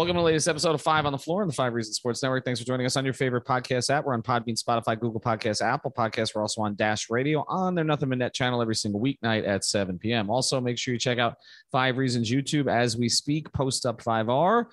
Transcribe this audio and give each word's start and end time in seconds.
Welcome 0.00 0.16
to 0.16 0.20
the 0.20 0.24
latest 0.24 0.48
episode 0.48 0.74
of 0.74 0.80
Five 0.80 1.04
on 1.04 1.12
the 1.12 1.18
Floor 1.18 1.42
on 1.42 1.46
the 1.46 1.52
Five 1.52 1.74
Reasons 1.74 1.96
Sports 1.96 2.22
Network. 2.22 2.42
Thanks 2.42 2.58
for 2.58 2.64
joining 2.64 2.86
us 2.86 2.96
on 2.96 3.04
your 3.04 3.12
favorite 3.12 3.44
podcast 3.44 3.90
app. 3.90 4.06
We're 4.06 4.14
on 4.14 4.22
Podbean, 4.22 4.58
Spotify, 4.58 4.98
Google 4.98 5.20
Podcasts, 5.20 5.60
Apple 5.60 5.90
Podcasts. 5.90 6.34
We're 6.34 6.40
also 6.40 6.62
on 6.62 6.74
Dash 6.74 7.10
Radio 7.10 7.44
on 7.48 7.74
their 7.74 7.84
Nothing 7.84 8.08
But 8.08 8.16
Net 8.16 8.32
channel 8.32 8.62
every 8.62 8.76
single 8.76 8.98
weeknight 8.98 9.46
at 9.46 9.62
7 9.62 9.98
p.m. 9.98 10.30
Also, 10.30 10.58
make 10.58 10.78
sure 10.78 10.94
you 10.94 10.98
check 10.98 11.18
out 11.18 11.34
Five 11.70 11.98
Reasons 11.98 12.30
YouTube 12.30 12.66
as 12.66 12.96
we 12.96 13.10
speak. 13.10 13.52
Post 13.52 13.84
Up 13.84 14.02
5R 14.02 14.64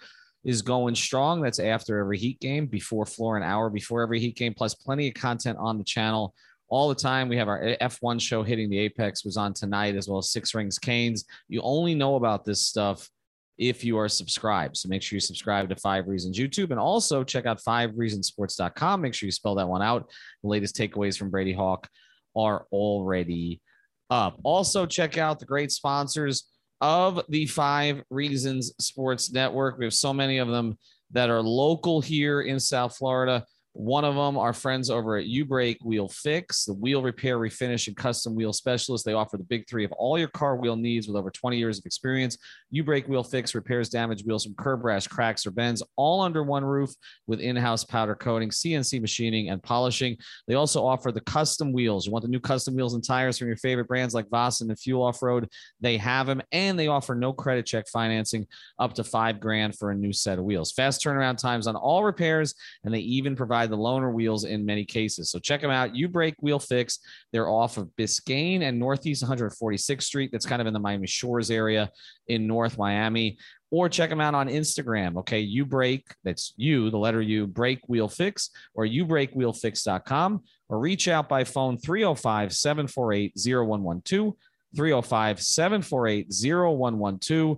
is 0.45 0.61
going 0.61 0.95
strong. 0.95 1.41
That's 1.41 1.59
after 1.59 1.99
every 1.99 2.17
Heat 2.17 2.39
game, 2.39 2.65
before 2.65 3.05
floor, 3.05 3.35
an 3.35 3.43
hour 3.43 3.69
before 3.69 4.03
every 4.03 4.21
Heat 4.21 4.37
game, 4.37 4.53
plus 4.53 4.75
plenty 4.75 5.09
of 5.09 5.15
content 5.15 5.57
on 5.59 5.77
the 5.77 5.83
channel 5.83 6.33
all 6.69 6.87
the 6.87 6.95
time. 6.95 7.27
We 7.27 7.35
have 7.35 7.49
our 7.49 7.75
F1 7.81 8.21
show 8.21 8.43
hitting 8.43 8.69
the 8.69 8.79
Apex 8.79 9.25
was 9.25 9.35
on 9.35 9.53
tonight, 9.53 9.97
as 9.97 10.07
well 10.07 10.19
as 10.19 10.31
Six 10.31 10.55
Rings 10.55 10.79
Canes. 10.79 11.25
You 11.49 11.59
only 11.63 11.95
know 11.95 12.15
about 12.15 12.45
this 12.45 12.65
stuff 12.65 13.09
if 13.57 13.83
you 13.83 13.97
are 13.97 14.09
subscribed. 14.09 14.77
So 14.77 14.89
make 14.89 15.01
sure 15.01 15.15
you 15.17 15.21
subscribe 15.21 15.69
to 15.69 15.75
Five 15.75 16.07
Reasons 16.07 16.37
YouTube 16.37 16.71
and 16.71 16.79
also 16.79 17.23
check 17.23 17.45
out 17.45 17.59
fivereasonsports.com. 17.61 19.01
Make 19.01 19.13
sure 19.13 19.27
you 19.27 19.31
spell 19.31 19.55
that 19.55 19.67
one 19.67 19.81
out. 19.81 20.09
The 20.43 20.49
latest 20.49 20.75
takeaways 20.75 21.17
from 21.17 21.29
Brady 21.29 21.53
Hawk 21.53 21.87
are 22.35 22.65
already 22.71 23.61
up. 24.09 24.39
Also, 24.43 24.85
check 24.85 25.17
out 25.17 25.39
the 25.39 25.45
great 25.45 25.71
sponsors 25.71 26.49
of 26.81 27.21
the 27.29 27.47
Five 27.47 28.03
Reasons 28.09 28.73
Sports 28.79 29.31
Network. 29.31 29.77
We 29.77 29.85
have 29.85 29.93
so 29.93 30.13
many 30.13 30.37
of 30.37 30.47
them 30.47 30.77
that 31.11 31.29
are 31.29 31.41
local 31.41 32.01
here 32.01 32.41
in 32.41 32.59
South 32.59 32.95
Florida. 32.95 33.45
One 33.77 34.05
of 34.05 34.15
them, 34.15 34.39
our 34.39 34.53
friends 34.53 34.89
over 34.89 35.17
at 35.17 35.27
U 35.27 35.45
Break 35.45 35.77
Wheel 35.85 36.07
Fix, 36.07 36.65
the 36.65 36.73
wheel 36.73 37.03
repair, 37.03 37.37
refinish, 37.37 37.85
and 37.85 37.95
custom 37.95 38.33
wheel 38.33 38.51
specialist. 38.51 39.05
They 39.05 39.13
offer 39.13 39.37
the 39.37 39.43
big 39.43 39.69
three 39.69 39.85
of 39.85 39.91
all 39.91 40.17
your 40.17 40.29
car 40.29 40.55
wheel 40.55 40.75
needs 40.75 41.07
with 41.07 41.15
over 41.15 41.29
20 41.29 41.59
years 41.59 41.77
of 41.77 41.85
experience. 41.85 42.39
U 42.71 42.83
Break 42.83 43.07
Wheel 43.07 43.21
Fix 43.21 43.53
repairs 43.53 43.89
damaged 43.89 44.25
wheels 44.25 44.45
from 44.45 44.55
curb 44.55 44.83
rash, 44.83 45.05
cracks, 45.05 45.45
or 45.45 45.51
bends, 45.51 45.83
all 45.95 46.21
under 46.21 46.41
one 46.41 46.65
roof 46.65 46.91
with 47.27 47.39
in 47.39 47.55
house 47.55 47.83
powder 47.83 48.15
coating, 48.15 48.49
CNC 48.49 48.99
machining, 48.99 49.51
and 49.51 49.61
polishing. 49.61 50.17
They 50.47 50.55
also 50.55 50.83
offer 50.83 51.11
the 51.11 51.21
custom 51.21 51.71
wheels. 51.71 52.07
You 52.07 52.11
want 52.11 52.23
the 52.23 52.31
new 52.31 52.39
custom 52.39 52.75
wheels 52.75 52.95
and 52.95 53.05
tires 53.05 53.37
from 53.37 53.47
your 53.47 53.57
favorite 53.57 53.87
brands 53.87 54.15
like 54.15 54.27
Vossen 54.29 54.69
and 54.69 54.79
Fuel 54.79 55.03
Off 55.03 55.21
Road? 55.21 55.49
They 55.81 55.97
have 55.97 56.25
them, 56.25 56.41
and 56.51 56.79
they 56.79 56.87
offer 56.87 57.13
no 57.13 57.31
credit 57.31 57.67
check 57.67 57.87
financing 57.89 58.47
up 58.79 58.95
to 58.95 59.03
five 59.03 59.39
grand 59.39 59.77
for 59.77 59.91
a 59.91 59.95
new 59.95 60.13
set 60.13 60.39
of 60.39 60.45
wheels. 60.45 60.71
Fast 60.71 61.03
turnaround 61.03 61.37
times 61.37 61.67
on 61.67 61.75
all 61.75 62.03
repairs, 62.03 62.55
and 62.83 62.91
they 62.91 63.01
even 63.01 63.35
provide 63.35 63.66
the 63.67 63.77
loaner 63.77 64.11
wheels 64.13 64.43
in 64.43 64.65
many 64.65 64.85
cases. 64.85 65.29
So 65.29 65.39
check 65.39 65.61
them 65.61 65.71
out. 65.71 65.95
U 65.95 66.07
Break 66.07 66.35
Wheel 66.41 66.59
Fix. 66.59 66.99
They're 67.31 67.49
off 67.49 67.77
of 67.77 67.89
Biscayne 67.97 68.61
and 68.61 68.79
Northeast 68.79 69.23
146th 69.23 70.03
Street. 70.03 70.31
That's 70.31 70.45
kind 70.45 70.61
of 70.61 70.67
in 70.67 70.73
the 70.73 70.79
Miami 70.79 71.07
Shores 71.07 71.51
area 71.51 71.89
in 72.27 72.47
North 72.47 72.77
Miami. 72.77 73.37
Or 73.69 73.89
check 73.89 74.09
them 74.09 74.21
out 74.21 74.33
on 74.33 74.47
Instagram. 74.47 75.17
Okay. 75.17 75.39
You 75.39 75.65
break, 75.65 76.05
that's 76.23 76.53
you, 76.55 76.89
the 76.89 76.97
letter 76.97 77.21
U, 77.21 77.47
break 77.47 77.79
wheel 77.87 78.07
fix, 78.07 78.49
or 78.73 78.85
you 78.85 79.05
break 79.05 79.33
wheel 79.33 79.51
fix.com, 79.51 80.43
or 80.69 80.79
reach 80.79 81.07
out 81.07 81.27
by 81.27 81.43
phone 81.43 81.77
305 81.77 82.53
748 82.53 83.33
0112. 83.35 84.33
305 84.75 85.41
748 85.41 86.27
0112 86.29 87.57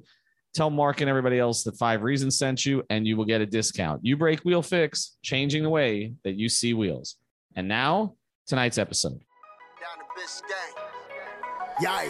Tell 0.56 0.70
Mark 0.70 1.02
and 1.02 1.10
everybody 1.10 1.38
else 1.38 1.64
that 1.64 1.78
Five 1.78 2.02
Reasons 2.02 2.38
sent 2.38 2.66
you, 2.66 2.84
and 2.90 3.06
you 3.06 3.16
will 3.16 3.26
get 3.26 3.40
a 3.40 3.46
discount. 3.46 4.04
You 4.04 4.18
break 4.18 4.40
wheel 4.42 4.64
fix, 4.64 5.18
changing 5.22 5.64
the 5.64 5.70
way 5.70 6.14
that 6.24 6.36
you 6.36 6.50
see 6.50 6.74
wheels. 6.74 7.16
And 7.56 7.68
now, 7.68 8.16
tonight's 8.48 8.78
episode. 8.78 9.20
Yeah. 11.82 12.10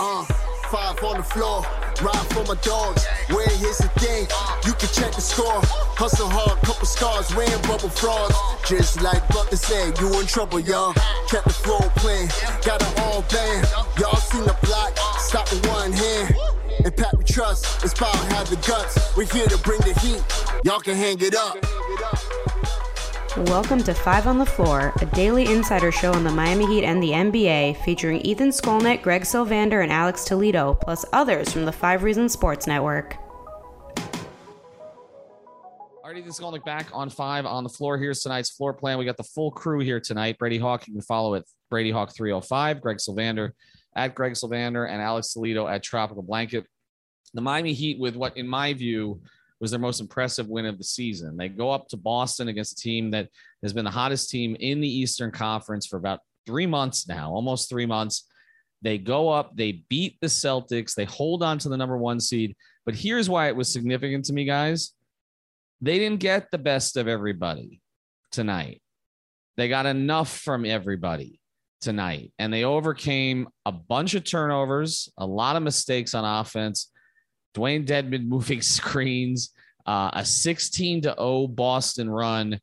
Uh, 0.00 0.24
five 0.70 1.02
on 1.04 1.18
the 1.18 1.22
floor, 1.22 1.62
ride 2.02 2.26
for 2.32 2.44
my 2.44 2.60
dogs. 2.62 3.06
Where 3.28 3.48
here's 3.48 3.78
the 3.78 3.88
thing, 4.00 4.26
you 4.64 4.72
can 4.72 4.88
check 4.88 5.14
the 5.14 5.20
score. 5.20 5.60
Hustle 5.94 6.28
hard, 6.28 6.58
couple 6.62 6.86
scars, 6.86 7.34
wearing 7.36 7.62
bubble 7.62 7.90
frogs. 7.90 8.34
Just 8.66 9.02
like 9.02 9.26
Butler 9.28 9.56
said, 9.56 9.98
you 10.00 10.18
in 10.18 10.26
trouble, 10.26 10.58
y'all. 10.58 10.94
Kept 11.28 11.44
the 11.44 11.52
floor 11.52 11.82
playing, 11.96 12.28
got 12.64 12.82
it 12.82 13.00
all 13.00 13.22
band. 13.30 13.68
Y'all 14.00 14.16
seen 14.16 14.44
the 14.44 14.56
block, 14.62 14.96
stop 15.18 15.50
with 15.52 15.66
one 15.68 15.92
hand. 15.92 16.34
And 16.84 16.94
Pat 16.94 17.16
we 17.16 17.24
trust, 17.24 17.82
it's 17.82 17.98
about 17.98 18.14
have 18.32 18.50
the 18.50 18.56
guts. 18.56 19.16
We're 19.16 19.24
here 19.26 19.46
to 19.46 19.58
bring 19.58 19.80
the 19.80 19.98
heat. 20.00 20.22
Y'all 20.64 20.80
can 20.80 20.94
hang 20.94 21.16
it 21.20 21.34
up. 21.34 21.56
Welcome 23.48 23.82
to 23.84 23.94
Five 23.94 24.26
on 24.26 24.38
the 24.38 24.46
Floor, 24.46 24.92
a 25.00 25.06
daily 25.06 25.52
insider 25.52 25.90
show 25.90 26.12
on 26.12 26.22
the 26.22 26.30
Miami 26.30 26.66
Heat 26.66 26.84
and 26.84 27.02
the 27.02 27.10
NBA, 27.10 27.82
featuring 27.84 28.20
Ethan 28.20 28.50
Skolnick, 28.50 29.02
Greg 29.02 29.22
Sylvander, 29.22 29.82
and 29.82 29.90
Alex 29.90 30.24
Toledo, 30.24 30.74
plus 30.74 31.04
others 31.12 31.52
from 31.52 31.64
the 31.64 31.72
Five 31.72 32.02
Reasons 32.02 32.32
Sports 32.32 32.66
Network. 32.66 33.16
Alrighty, 36.04 36.24
this 36.24 36.34
is 36.34 36.40
Skolnick 36.40 36.64
back 36.64 36.88
on 36.92 37.10
five 37.10 37.46
on 37.46 37.64
the 37.64 37.70
floor. 37.70 37.98
Here's 37.98 38.20
tonight's 38.20 38.50
floor 38.50 38.72
plan. 38.72 38.98
We 38.98 39.04
got 39.04 39.16
the 39.16 39.24
full 39.24 39.50
crew 39.50 39.80
here 39.80 39.98
tonight. 39.98 40.38
Brady 40.38 40.58
Hawk, 40.58 40.86
you 40.86 40.92
can 40.92 41.02
follow 41.02 41.34
it. 41.34 41.44
Brady 41.68 41.90
Hawk 41.90 42.14
305, 42.14 42.80
Greg 42.80 42.98
Sylvander 42.98 43.52
at 43.96 44.14
Greg 44.14 44.34
Sylvander 44.34 44.88
and 44.88 45.00
Alex 45.00 45.32
Toledo 45.32 45.66
at 45.66 45.82
Tropical 45.82 46.22
Blanket. 46.22 46.66
The 47.34 47.40
Miami 47.40 47.72
Heat, 47.72 47.98
with 47.98 48.14
what, 48.14 48.36
in 48.36 48.46
my 48.46 48.72
view, 48.74 49.20
was 49.58 49.70
their 49.70 49.80
most 49.80 50.00
impressive 50.00 50.48
win 50.48 50.66
of 50.66 50.76
the 50.76 50.84
season. 50.84 51.36
They 51.36 51.48
go 51.48 51.70
up 51.70 51.88
to 51.88 51.96
Boston 51.96 52.48
against 52.48 52.78
a 52.78 52.82
team 52.82 53.10
that 53.12 53.28
has 53.62 53.72
been 53.72 53.86
the 53.86 53.90
hottest 53.90 54.30
team 54.30 54.54
in 54.60 54.80
the 54.80 54.88
Eastern 54.88 55.30
Conference 55.30 55.86
for 55.86 55.96
about 55.96 56.20
three 56.44 56.66
months 56.66 57.08
now, 57.08 57.32
almost 57.32 57.70
three 57.70 57.86
months. 57.86 58.28
They 58.82 58.98
go 58.98 59.30
up, 59.30 59.56
they 59.56 59.84
beat 59.88 60.18
the 60.20 60.26
Celtics, 60.26 60.94
they 60.94 61.06
hold 61.06 61.42
on 61.42 61.58
to 61.58 61.70
the 61.70 61.76
number 61.76 61.96
one 61.96 62.20
seed. 62.20 62.54
But 62.84 62.94
here's 62.94 63.30
why 63.30 63.48
it 63.48 63.56
was 63.56 63.72
significant 63.72 64.26
to 64.26 64.34
me, 64.34 64.44
guys. 64.44 64.92
They 65.80 65.98
didn't 65.98 66.20
get 66.20 66.50
the 66.50 66.58
best 66.58 66.98
of 66.98 67.08
everybody 67.08 67.80
tonight. 68.30 68.82
They 69.56 69.68
got 69.68 69.86
enough 69.86 70.38
from 70.38 70.66
everybody 70.66 71.40
tonight. 71.80 72.32
And 72.38 72.52
they 72.52 72.64
overcame 72.64 73.48
a 73.64 73.72
bunch 73.72 74.14
of 74.14 74.24
turnovers, 74.24 75.10
a 75.18 75.26
lot 75.26 75.56
of 75.56 75.62
mistakes 75.62 76.14
on 76.14 76.24
offense. 76.24 76.90
Dewayne 77.54 77.86
Dedmon 77.86 78.26
moving 78.28 78.62
screens, 78.62 79.50
uh, 79.86 80.10
a 80.12 80.24
16 80.24 81.02
to 81.02 81.14
0 81.18 81.48
Boston 81.48 82.10
run 82.10 82.60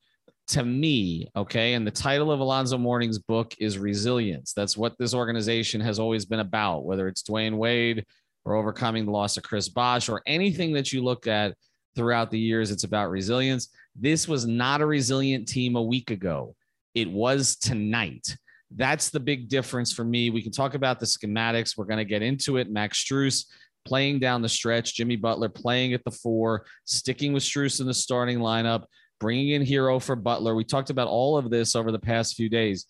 to 0.47 0.63
me, 0.63 1.27
okay, 1.35 1.73
and 1.73 1.87
the 1.87 1.91
title 1.91 2.31
of 2.31 2.41
Alonzo 2.41 2.77
Mourning's 2.77 3.17
book 3.17 3.53
is 3.59 3.77
Resilience. 3.77 4.51
That's 4.53 4.75
what 4.75 4.97
this 4.97 5.13
organization 5.13 5.79
has 5.81 5.99
always 5.99 6.25
been 6.25 6.41
about, 6.41 6.83
whether 6.83 7.07
it's 7.07 7.23
Dwyane 7.23 7.55
Wade 7.55 8.05
or 8.43 8.55
overcoming 8.55 9.05
the 9.05 9.11
loss 9.11 9.37
of 9.37 9.43
Chris 9.43 9.69
Bosh 9.69 10.09
or 10.09 10.21
anything 10.25 10.73
that 10.73 10.91
you 10.91 11.01
look 11.01 11.27
at 11.27 11.55
throughout 11.95 12.31
the 12.31 12.39
years, 12.39 12.71
it's 12.71 12.83
about 12.83 13.09
resilience. 13.09 13.69
This 13.95 14.27
was 14.27 14.45
not 14.45 14.81
a 14.81 14.85
resilient 14.85 15.47
team 15.47 15.75
a 15.75 15.81
week 15.81 16.11
ago. 16.11 16.55
It 16.93 17.09
was 17.09 17.55
tonight. 17.55 18.35
That's 18.75 19.09
the 19.09 19.19
big 19.19 19.49
difference 19.49 19.93
for 19.93 20.03
me. 20.03 20.29
We 20.29 20.41
can 20.41 20.51
talk 20.51 20.73
about 20.73 20.99
the 20.99 21.05
schematics. 21.05 21.77
We're 21.77 21.85
going 21.85 21.97
to 21.97 22.05
get 22.05 22.21
into 22.21 22.57
it. 22.57 22.71
Max 22.71 23.03
Strus 23.03 23.45
playing 23.85 24.19
down 24.19 24.41
the 24.41 24.49
stretch, 24.49 24.95
Jimmy 24.95 25.15
Butler 25.15 25.49
playing 25.49 25.93
at 25.93 26.03
the 26.03 26.11
four, 26.11 26.65
sticking 26.85 27.33
with 27.33 27.43
Strus 27.43 27.79
in 27.79 27.87
the 27.87 27.93
starting 27.93 28.39
lineup, 28.39 28.85
bringing 29.19 29.49
in 29.49 29.65
Herro 29.65 30.01
for 30.01 30.15
Butler. 30.15 30.55
We 30.55 30.63
talked 30.63 30.89
about 30.89 31.07
all 31.07 31.37
of 31.37 31.49
this 31.49 31.75
over 31.75 31.91
the 31.91 31.99
past 31.99 32.35
few 32.35 32.49
days, 32.49 32.85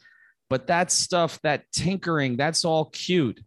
but 0.49 0.67
that 0.67 0.91
stuff, 0.91 1.39
that 1.43 1.63
tinkering, 1.71 2.37
that's 2.37 2.63
all 2.63 2.85
cute. 2.85 3.41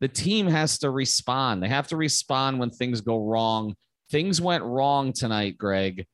The 0.00 0.08
team 0.08 0.46
has 0.46 0.78
to 0.78 0.90
respond. 0.90 1.62
They 1.62 1.68
have 1.68 1.88
to 1.88 1.96
respond 1.96 2.58
when 2.58 2.70
things 2.70 3.00
go 3.00 3.18
wrong. 3.18 3.74
Things 4.10 4.40
went 4.40 4.62
wrong 4.62 5.12
tonight, 5.12 5.58
Greg. 5.58 6.06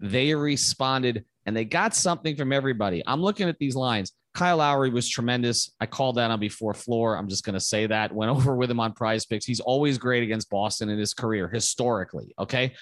They 0.00 0.34
responded 0.34 1.24
and 1.44 1.56
they 1.56 1.64
got 1.64 1.94
something 1.94 2.36
from 2.36 2.52
everybody. 2.52 3.02
I'm 3.06 3.20
looking 3.20 3.48
at 3.48 3.58
these 3.58 3.76
lines. 3.76 4.12
Kyle 4.36 4.58
Lowry 4.58 4.90
was 4.90 5.08
tremendous. 5.08 5.72
I 5.80 5.86
called 5.86 6.16
that 6.16 6.30
on 6.30 6.38
before 6.38 6.74
floor. 6.74 7.16
I'm 7.16 7.26
just 7.26 7.42
going 7.42 7.54
to 7.54 7.60
say 7.60 7.86
that. 7.86 8.12
Went 8.12 8.30
over 8.36 8.54
with 8.54 8.70
him 8.70 8.78
on 8.78 8.92
prize 8.92 9.24
picks. 9.24 9.46
He's 9.46 9.60
always 9.60 9.96
great 9.96 10.22
against 10.22 10.50
Boston 10.50 10.90
in 10.90 10.98
his 10.98 11.14
career, 11.14 11.48
historically. 11.48 12.34
Okay. 12.38 12.74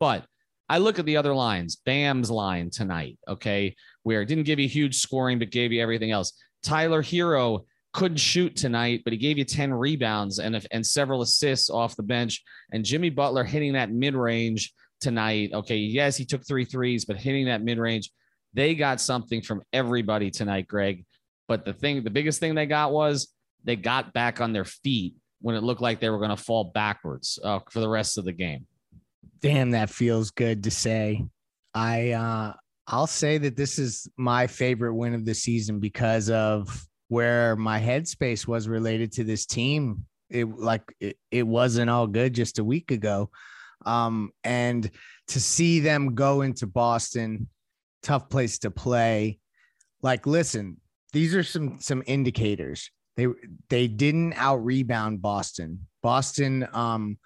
But 0.00 0.24
I 0.70 0.78
look 0.78 0.98
at 0.98 1.04
the 1.04 1.18
other 1.18 1.34
lines, 1.34 1.76
Bam's 1.76 2.30
line 2.30 2.70
tonight. 2.70 3.18
Okay. 3.28 3.76
Where 4.04 4.22
it 4.22 4.26
didn't 4.26 4.44
give 4.44 4.58
you 4.58 4.66
huge 4.66 4.96
scoring, 4.96 5.38
but 5.38 5.50
gave 5.50 5.70
you 5.70 5.82
everything 5.82 6.12
else. 6.12 6.32
Tyler 6.62 7.02
Herro 7.02 7.66
couldn't 7.92 8.16
shoot 8.16 8.56
tonight, 8.56 9.02
but 9.04 9.12
he 9.12 9.18
gave 9.18 9.36
you 9.36 9.44
10 9.44 9.74
rebounds 9.74 10.38
and, 10.38 10.66
and 10.70 10.86
several 10.86 11.20
assists 11.20 11.68
off 11.68 11.94
the 11.94 12.02
bench. 12.02 12.42
And 12.72 12.86
Jimmy 12.86 13.10
Butler 13.10 13.44
hitting 13.44 13.74
that 13.74 13.92
mid 13.92 14.14
range 14.14 14.72
tonight. 15.02 15.50
Okay. 15.52 15.76
Yes, 15.76 16.16
he 16.16 16.24
took 16.24 16.46
three 16.46 16.64
threes, 16.64 17.04
but 17.04 17.18
hitting 17.18 17.44
that 17.46 17.62
mid 17.62 17.76
range, 17.76 18.10
they 18.54 18.74
got 18.74 19.00
something 19.00 19.42
from 19.42 19.62
everybody 19.72 20.30
tonight, 20.30 20.68
Greg. 20.68 21.04
But 21.48 21.64
the 21.64 21.72
thing, 21.72 22.04
the 22.04 22.10
biggest 22.10 22.40
thing 22.40 22.54
they 22.54 22.66
got 22.66 22.92
was 22.92 23.28
they 23.64 23.76
got 23.76 24.12
back 24.12 24.40
on 24.40 24.52
their 24.52 24.64
feet 24.64 25.14
when 25.40 25.54
it 25.54 25.62
looked 25.62 25.80
like 25.80 26.00
they 26.00 26.10
were 26.10 26.18
going 26.18 26.30
to 26.30 26.36
fall 26.36 26.64
backwards 26.64 27.38
uh, 27.42 27.60
for 27.70 27.80
the 27.80 27.88
rest 27.88 28.18
of 28.18 28.24
the 28.24 28.32
game. 28.32 28.66
Damn, 29.40 29.70
that 29.72 29.90
feels 29.90 30.30
good 30.30 30.64
to 30.64 30.70
say. 30.70 31.24
I, 31.74 32.12
uh, 32.12 32.52
I'll 32.86 33.06
say 33.06 33.38
that 33.38 33.56
this 33.56 33.78
is 33.78 34.08
my 34.16 34.46
favorite 34.46 34.94
win 34.94 35.14
of 35.14 35.24
the 35.24 35.34
season 35.34 35.80
because 35.80 36.30
of 36.30 36.86
where 37.08 37.56
my 37.56 37.80
headspace 37.80 38.46
was 38.46 38.68
related 38.68 39.12
to 39.12 39.24
this 39.24 39.46
team. 39.46 40.04
It 40.30 40.48
like 40.48 40.82
it, 41.00 41.18
it 41.30 41.46
wasn't 41.46 41.90
all 41.90 42.06
good 42.06 42.34
just 42.34 42.58
a 42.58 42.64
week 42.64 42.90
ago. 42.90 43.30
Um, 43.84 44.30
and 44.44 44.90
to 45.28 45.40
see 45.40 45.80
them 45.80 46.14
go 46.14 46.42
into 46.42 46.66
Boston, 46.66 47.48
tough 48.02 48.28
place 48.28 48.58
to 48.60 48.70
play. 48.70 49.38
Like, 50.02 50.26
listen, 50.26 50.78
these 51.12 51.34
are 51.34 51.42
some 51.42 51.78
some 51.80 52.02
indicators. 52.06 52.90
They 53.16 53.26
they 53.68 53.86
didn't 53.88 54.34
out 54.34 54.64
rebound 54.64 55.22
Boston. 55.22 55.86
Boston, 56.02 56.66
um, 56.72 57.18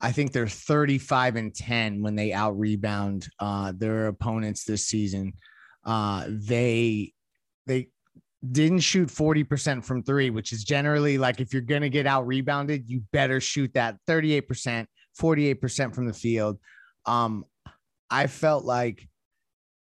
I 0.00 0.12
think 0.12 0.32
they're 0.32 0.46
35 0.46 1.36
and 1.36 1.54
10 1.54 2.02
when 2.02 2.14
they 2.14 2.32
out 2.32 2.58
rebound 2.58 3.28
uh, 3.40 3.72
their 3.76 4.08
opponents 4.08 4.64
this 4.64 4.86
season. 4.86 5.32
Uh, 5.84 6.26
they 6.28 7.12
they 7.66 7.88
didn't 8.52 8.80
shoot 8.80 9.08
40% 9.08 9.84
from 9.84 10.02
three, 10.02 10.30
which 10.30 10.52
is 10.52 10.64
generally 10.64 11.16
like 11.18 11.40
if 11.40 11.52
you're 11.52 11.62
going 11.62 11.82
to 11.82 11.88
get 11.88 12.06
out 12.06 12.26
rebounded, 12.26 12.88
you 12.88 13.02
better 13.12 13.40
shoot 13.40 13.72
that 13.74 13.96
38%, 14.06 14.86
48% 15.18 15.94
from 15.94 16.06
the 16.06 16.12
field. 16.12 16.58
Um, 17.06 17.44
I 18.10 18.26
felt 18.26 18.64
like 18.64 19.08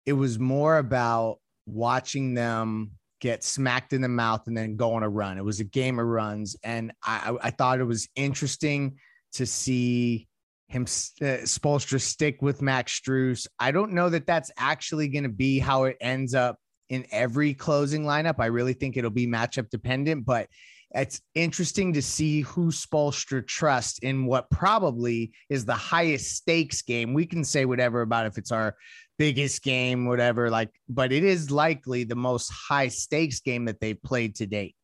it 0.06 0.12
was 0.12 0.38
more 0.38 0.78
about 0.78 1.38
watching 1.66 2.34
them 2.34 2.92
get 3.20 3.42
smacked 3.42 3.92
in 3.92 4.00
the 4.00 4.08
mouth 4.08 4.46
and 4.46 4.56
then 4.56 4.76
go 4.76 4.94
on 4.94 5.02
a 5.02 5.08
run. 5.08 5.38
It 5.38 5.44
was 5.44 5.60
a 5.60 5.64
game 5.64 5.98
of 5.98 6.06
runs. 6.06 6.56
And 6.62 6.92
I, 7.02 7.36
I 7.42 7.50
thought 7.50 7.80
it 7.80 7.84
was 7.84 8.08
interesting 8.14 8.98
to 9.34 9.46
see 9.46 10.28
him 10.68 10.82
uh, 10.82 11.42
Spoelstra 11.44 12.00
stick 12.00 12.42
with 12.42 12.62
Max 12.62 13.00
Strus. 13.00 13.46
I 13.58 13.72
don't 13.72 13.92
know 13.92 14.08
that 14.10 14.26
that's 14.26 14.50
actually 14.56 15.08
going 15.08 15.24
to 15.24 15.28
be 15.30 15.58
how 15.58 15.84
it 15.84 15.96
ends 16.00 16.34
up 16.34 16.58
in 16.88 17.06
every 17.10 17.54
closing 17.54 18.04
lineup. 18.04 18.36
I 18.38 18.46
really 18.46 18.74
think 18.74 18.96
it'll 18.96 19.10
be 19.10 19.26
matchup 19.26 19.70
dependent, 19.70 20.24
but 20.24 20.48
it's 20.94 21.20
interesting 21.34 21.92
to 21.94 22.02
see 22.02 22.42
who 22.42 22.68
Spoelstra 22.68 23.46
trusts 23.46 23.98
in 23.98 24.24
what 24.26 24.48
probably 24.50 25.32
is 25.48 25.64
the 25.64 25.74
highest 25.74 26.36
stakes 26.36 26.82
game. 26.82 27.12
We 27.12 27.26
can 27.26 27.44
say 27.44 27.64
whatever 27.64 28.02
about 28.02 28.26
if 28.26 28.38
it's 28.38 28.52
our 28.52 28.76
biggest 29.18 29.62
game, 29.62 30.06
whatever, 30.06 30.50
like, 30.50 30.70
but 30.88 31.12
it 31.12 31.24
is 31.24 31.50
likely 31.50 32.04
the 32.04 32.16
most 32.16 32.50
high 32.50 32.88
stakes 32.88 33.40
game 33.40 33.64
that 33.64 33.80
they've 33.80 34.02
played 34.02 34.34
to 34.36 34.46
date. 34.46 34.74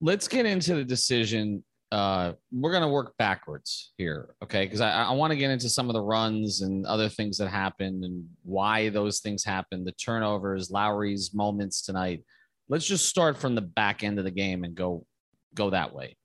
Let's 0.00 0.28
get 0.28 0.46
into 0.46 0.74
the 0.74 0.84
decision 0.84 1.64
uh, 1.90 2.32
we're 2.52 2.70
going 2.70 2.82
to 2.82 2.88
work 2.88 3.14
backwards 3.18 3.92
here, 3.96 4.34
okay? 4.42 4.66
Because 4.66 4.80
I, 4.80 5.04
I 5.04 5.12
want 5.12 5.30
to 5.30 5.36
get 5.36 5.50
into 5.50 5.70
some 5.70 5.88
of 5.88 5.94
the 5.94 6.02
runs 6.02 6.60
and 6.60 6.84
other 6.84 7.08
things 7.08 7.38
that 7.38 7.48
happened 7.48 8.04
and 8.04 8.26
why 8.42 8.90
those 8.90 9.20
things 9.20 9.42
happened, 9.42 9.86
the 9.86 9.92
turnovers, 9.92 10.70
Lowry's 10.70 11.32
moments 11.32 11.82
tonight. 11.82 12.24
Let's 12.68 12.86
just 12.86 13.08
start 13.08 13.38
from 13.38 13.54
the 13.54 13.62
back 13.62 14.04
end 14.04 14.18
of 14.18 14.24
the 14.24 14.30
game 14.30 14.64
and 14.64 14.74
go 14.74 15.06
go 15.54 15.70
that 15.70 15.94
way. 15.94 16.16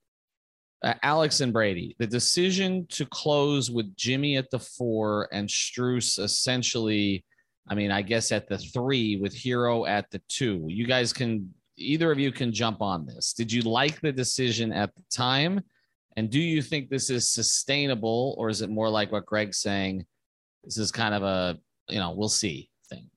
Uh, 0.83 0.93
Alex 1.01 1.39
and 1.39 1.53
Brady, 1.53 1.95
the 1.97 2.07
decision 2.07 2.85
to 2.89 3.05
close 3.05 3.71
with 3.71 3.95
Jimmy 3.95 4.35
at 4.35 4.51
the 4.51 4.59
four 4.59 5.29
and 5.31 5.47
Strus 5.47 6.19
essentially, 6.19 7.23
I 7.69 7.75
mean, 7.75 7.89
I 7.89 8.01
guess 8.01 8.33
at 8.33 8.49
the 8.49 8.57
three 8.57 9.15
with 9.15 9.33
Herro 9.33 9.87
at 9.87 10.11
the 10.11 10.21
two. 10.27 10.65
You 10.67 10.85
guys 10.85 11.13
can 11.13 11.53
either 11.77 12.11
of 12.11 12.19
you 12.19 12.33
can 12.33 12.51
jump 12.51 12.81
on 12.81 13.05
this. 13.05 13.31
Did 13.31 13.51
you 13.51 13.61
like 13.61 14.01
the 14.01 14.11
decision 14.11 14.73
at 14.73 14.93
the 14.95 15.03
time? 15.09 15.61
And 16.17 16.29
do 16.29 16.39
you 16.39 16.61
think 16.61 16.89
this 16.89 17.09
is 17.09 17.29
sustainable, 17.29 18.35
or 18.37 18.49
is 18.49 18.61
it 18.61 18.69
more 18.69 18.89
like 18.89 19.11
what 19.11 19.25
Greg's 19.25 19.59
saying? 19.59 20.05
This 20.65 20.77
is 20.77 20.91
kind 20.91 21.15
of 21.15 21.23
a, 21.23 21.57
you 21.87 21.99
know, 21.99 22.11
we'll 22.11 22.29
see 22.29 22.69
thing. 22.89 23.09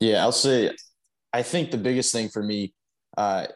Yeah, 0.00 0.22
I'll 0.22 0.32
say, 0.32 0.70
I 1.32 1.42
think 1.42 1.70
the 1.70 1.78
biggest 1.78 2.10
thing 2.12 2.30
for 2.30 2.42
me 2.42 2.74
uh, 3.16 3.46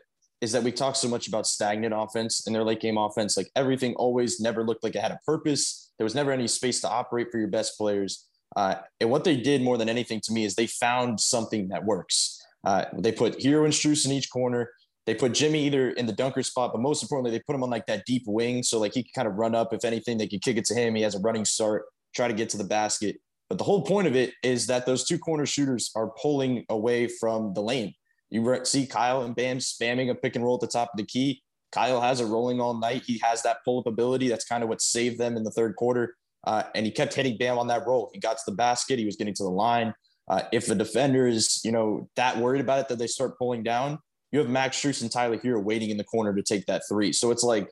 is 0.40 0.52
that 0.52 0.62
we 0.62 0.72
talk 0.72 0.96
so 0.96 1.08
much 1.08 1.28
about 1.28 1.46
stagnant 1.46 1.94
offense 1.96 2.46
in 2.46 2.52
their 2.52 2.64
late 2.64 2.80
game 2.80 2.98
offense. 2.98 3.36
Like 3.36 3.50
everything 3.56 3.94
always 3.94 4.40
never 4.40 4.64
looked 4.64 4.84
like 4.84 4.94
it 4.94 5.00
had 5.00 5.12
a 5.12 5.20
purpose. 5.24 5.92
There 5.98 6.04
was 6.04 6.14
never 6.14 6.30
any 6.30 6.46
space 6.46 6.80
to 6.82 6.88
operate 6.88 7.28
for 7.30 7.38
your 7.38 7.48
best 7.48 7.76
players. 7.78 8.26
Uh, 8.54 8.76
and 9.00 9.10
what 9.10 9.24
they 9.24 9.36
did 9.36 9.62
more 9.62 9.78
than 9.78 9.88
anything 9.88 10.20
to 10.24 10.32
me 10.32 10.44
is 10.44 10.54
they 10.54 10.66
found 10.66 11.20
something 11.20 11.68
that 11.68 11.84
works. 11.84 12.42
Uh, 12.64 12.84
they 12.98 13.12
put 13.12 13.38
Herro 13.42 13.64
and 13.64 13.72
Strus 13.72 14.04
in 14.04 14.12
each 14.12 14.30
corner. 14.30 14.70
They 15.06 15.14
put 15.14 15.32
Jimmy 15.32 15.64
either 15.66 15.90
in 15.90 16.06
the 16.06 16.12
dunker 16.12 16.42
spot, 16.42 16.72
but 16.72 16.80
most 16.80 17.02
importantly, 17.02 17.30
they 17.30 17.42
put 17.46 17.54
him 17.54 17.62
on 17.62 17.70
like 17.70 17.86
that 17.86 18.04
deep 18.06 18.24
wing. 18.26 18.62
So 18.62 18.78
like 18.78 18.92
he 18.92 19.04
can 19.04 19.12
kind 19.14 19.28
of 19.28 19.34
run 19.34 19.54
up. 19.54 19.72
If 19.72 19.84
anything, 19.84 20.18
they 20.18 20.26
can 20.26 20.40
kick 20.40 20.56
it 20.56 20.64
to 20.66 20.74
him. 20.74 20.94
He 20.94 21.02
has 21.02 21.14
a 21.14 21.20
running 21.20 21.44
start, 21.44 21.84
try 22.14 22.28
to 22.28 22.34
get 22.34 22.48
to 22.50 22.56
the 22.56 22.64
basket. 22.64 23.20
But 23.48 23.58
the 23.58 23.64
whole 23.64 23.82
point 23.82 24.08
of 24.08 24.16
it 24.16 24.34
is 24.42 24.66
that 24.66 24.86
those 24.86 25.04
two 25.04 25.18
corner 25.18 25.46
shooters 25.46 25.92
are 25.94 26.10
pulling 26.20 26.64
away 26.68 27.06
from 27.06 27.54
the 27.54 27.62
lane. 27.62 27.94
You 28.30 28.60
see 28.64 28.86
Kyle 28.86 29.22
and 29.22 29.34
Bam 29.34 29.58
spamming 29.58 30.10
a 30.10 30.14
pick 30.14 30.36
and 30.36 30.44
roll 30.44 30.56
at 30.56 30.60
the 30.60 30.66
top 30.66 30.90
of 30.92 30.98
the 30.98 31.04
key. 31.04 31.42
Kyle 31.72 32.00
has 32.00 32.20
a 32.20 32.26
rolling 32.26 32.60
all 32.60 32.74
night. 32.74 33.02
He 33.06 33.18
has 33.18 33.42
that 33.42 33.58
pull 33.64 33.78
up 33.78 33.86
ability. 33.86 34.28
That's 34.28 34.44
kind 34.44 34.62
of 34.62 34.68
what 34.68 34.80
saved 34.80 35.18
them 35.18 35.36
in 35.36 35.44
the 35.44 35.50
third 35.50 35.76
quarter. 35.76 36.16
Uh, 36.44 36.62
and 36.74 36.86
he 36.86 36.92
kept 36.92 37.14
hitting 37.14 37.36
Bam 37.36 37.58
on 37.58 37.66
that 37.68 37.86
roll. 37.86 38.10
He 38.12 38.20
got 38.20 38.36
to 38.36 38.42
the 38.46 38.54
basket. 38.54 38.98
He 38.98 39.04
was 39.04 39.16
getting 39.16 39.34
to 39.34 39.42
the 39.42 39.50
line. 39.50 39.92
Uh, 40.28 40.42
if 40.52 40.66
the 40.66 40.74
defender 40.74 41.26
is, 41.26 41.60
you 41.64 41.72
know, 41.72 42.08
that 42.16 42.36
worried 42.38 42.60
about 42.60 42.80
it 42.80 42.88
that 42.88 42.98
they 42.98 43.06
start 43.06 43.38
pulling 43.38 43.62
down, 43.62 43.98
you 44.32 44.38
have 44.38 44.48
Max 44.48 44.80
Strus 44.80 45.02
and 45.02 45.10
Tyler 45.10 45.38
Herro 45.38 45.62
waiting 45.62 45.90
in 45.90 45.96
the 45.96 46.04
corner 46.04 46.34
to 46.34 46.42
take 46.42 46.66
that 46.66 46.82
three. 46.88 47.12
So 47.12 47.30
it's 47.30 47.44
like 47.44 47.70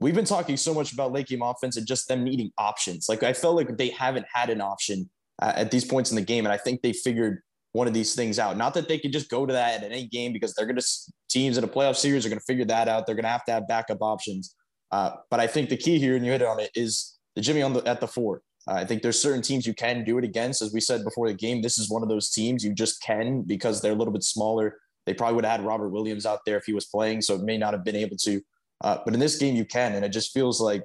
we've 0.00 0.14
been 0.14 0.24
talking 0.24 0.56
so 0.56 0.74
much 0.74 0.92
about 0.92 1.12
late 1.12 1.30
offense 1.30 1.76
and 1.76 1.86
just 1.86 2.08
them 2.08 2.24
needing 2.24 2.50
options. 2.58 3.08
Like 3.08 3.22
I 3.22 3.32
felt 3.32 3.56
like 3.56 3.76
they 3.76 3.90
haven't 3.90 4.26
had 4.32 4.50
an 4.50 4.60
option 4.60 5.10
uh, 5.40 5.52
at 5.54 5.70
these 5.70 5.84
points 5.84 6.10
in 6.10 6.16
the 6.16 6.22
game, 6.22 6.46
and 6.46 6.52
I 6.52 6.56
think 6.56 6.82
they 6.82 6.92
figured 6.92 7.42
one 7.76 7.86
of 7.86 7.92
these 7.92 8.14
things 8.14 8.38
out. 8.38 8.56
Not 8.56 8.72
that 8.74 8.88
they 8.88 8.98
could 8.98 9.12
just 9.12 9.28
go 9.28 9.44
to 9.44 9.52
that 9.52 9.82
at 9.82 9.92
any 9.92 10.06
game 10.06 10.32
because 10.32 10.54
they're 10.54 10.64
going 10.64 10.80
to 10.80 10.86
teams 11.28 11.58
in 11.58 11.64
a 11.64 11.68
playoff 11.68 11.96
series 11.96 12.24
are 12.24 12.30
going 12.30 12.38
to 12.38 12.44
figure 12.44 12.64
that 12.64 12.88
out. 12.88 13.04
They're 13.04 13.14
going 13.14 13.24
to 13.24 13.30
have 13.30 13.44
to 13.44 13.52
have 13.52 13.68
backup 13.68 13.98
options. 14.00 14.54
Uh, 14.90 15.10
but 15.30 15.40
I 15.40 15.46
think 15.46 15.68
the 15.68 15.76
key 15.76 15.98
here, 15.98 16.16
and 16.16 16.24
you 16.24 16.32
hit 16.32 16.42
on 16.42 16.58
it, 16.58 16.70
is 16.74 17.18
the 17.34 17.42
Jimmy 17.42 17.60
on 17.60 17.74
the 17.74 17.86
at 17.86 18.00
the 18.00 18.08
four. 18.08 18.40
Uh, 18.66 18.74
I 18.74 18.84
think 18.86 19.02
there's 19.02 19.20
certain 19.20 19.42
teams 19.42 19.66
you 19.66 19.74
can 19.74 20.04
do 20.04 20.16
it 20.16 20.24
against. 20.24 20.62
As 20.62 20.72
we 20.72 20.80
said 20.80 21.04
before 21.04 21.28
the 21.28 21.34
game, 21.34 21.60
this 21.60 21.78
is 21.78 21.90
one 21.90 22.02
of 22.02 22.08
those 22.08 22.30
teams 22.30 22.64
you 22.64 22.72
just 22.72 23.02
can 23.02 23.42
because 23.42 23.82
they're 23.82 23.92
a 23.92 23.96
little 23.96 24.12
bit 24.12 24.24
smaller. 24.24 24.78
They 25.04 25.12
probably 25.12 25.36
would 25.36 25.44
have 25.44 25.60
had 25.60 25.66
Robert 25.66 25.90
Williams 25.90 26.24
out 26.24 26.40
there 26.46 26.56
if 26.56 26.64
he 26.64 26.72
was 26.72 26.86
playing, 26.86 27.20
so 27.20 27.34
it 27.34 27.42
may 27.42 27.58
not 27.58 27.74
have 27.74 27.84
been 27.84 27.94
able 27.94 28.16
to. 28.24 28.40
Uh, 28.82 28.98
but 29.04 29.12
in 29.12 29.20
this 29.20 29.36
game, 29.36 29.54
you 29.54 29.66
can, 29.66 29.94
and 29.94 30.04
it 30.04 30.08
just 30.08 30.32
feels 30.32 30.60
like 30.60 30.82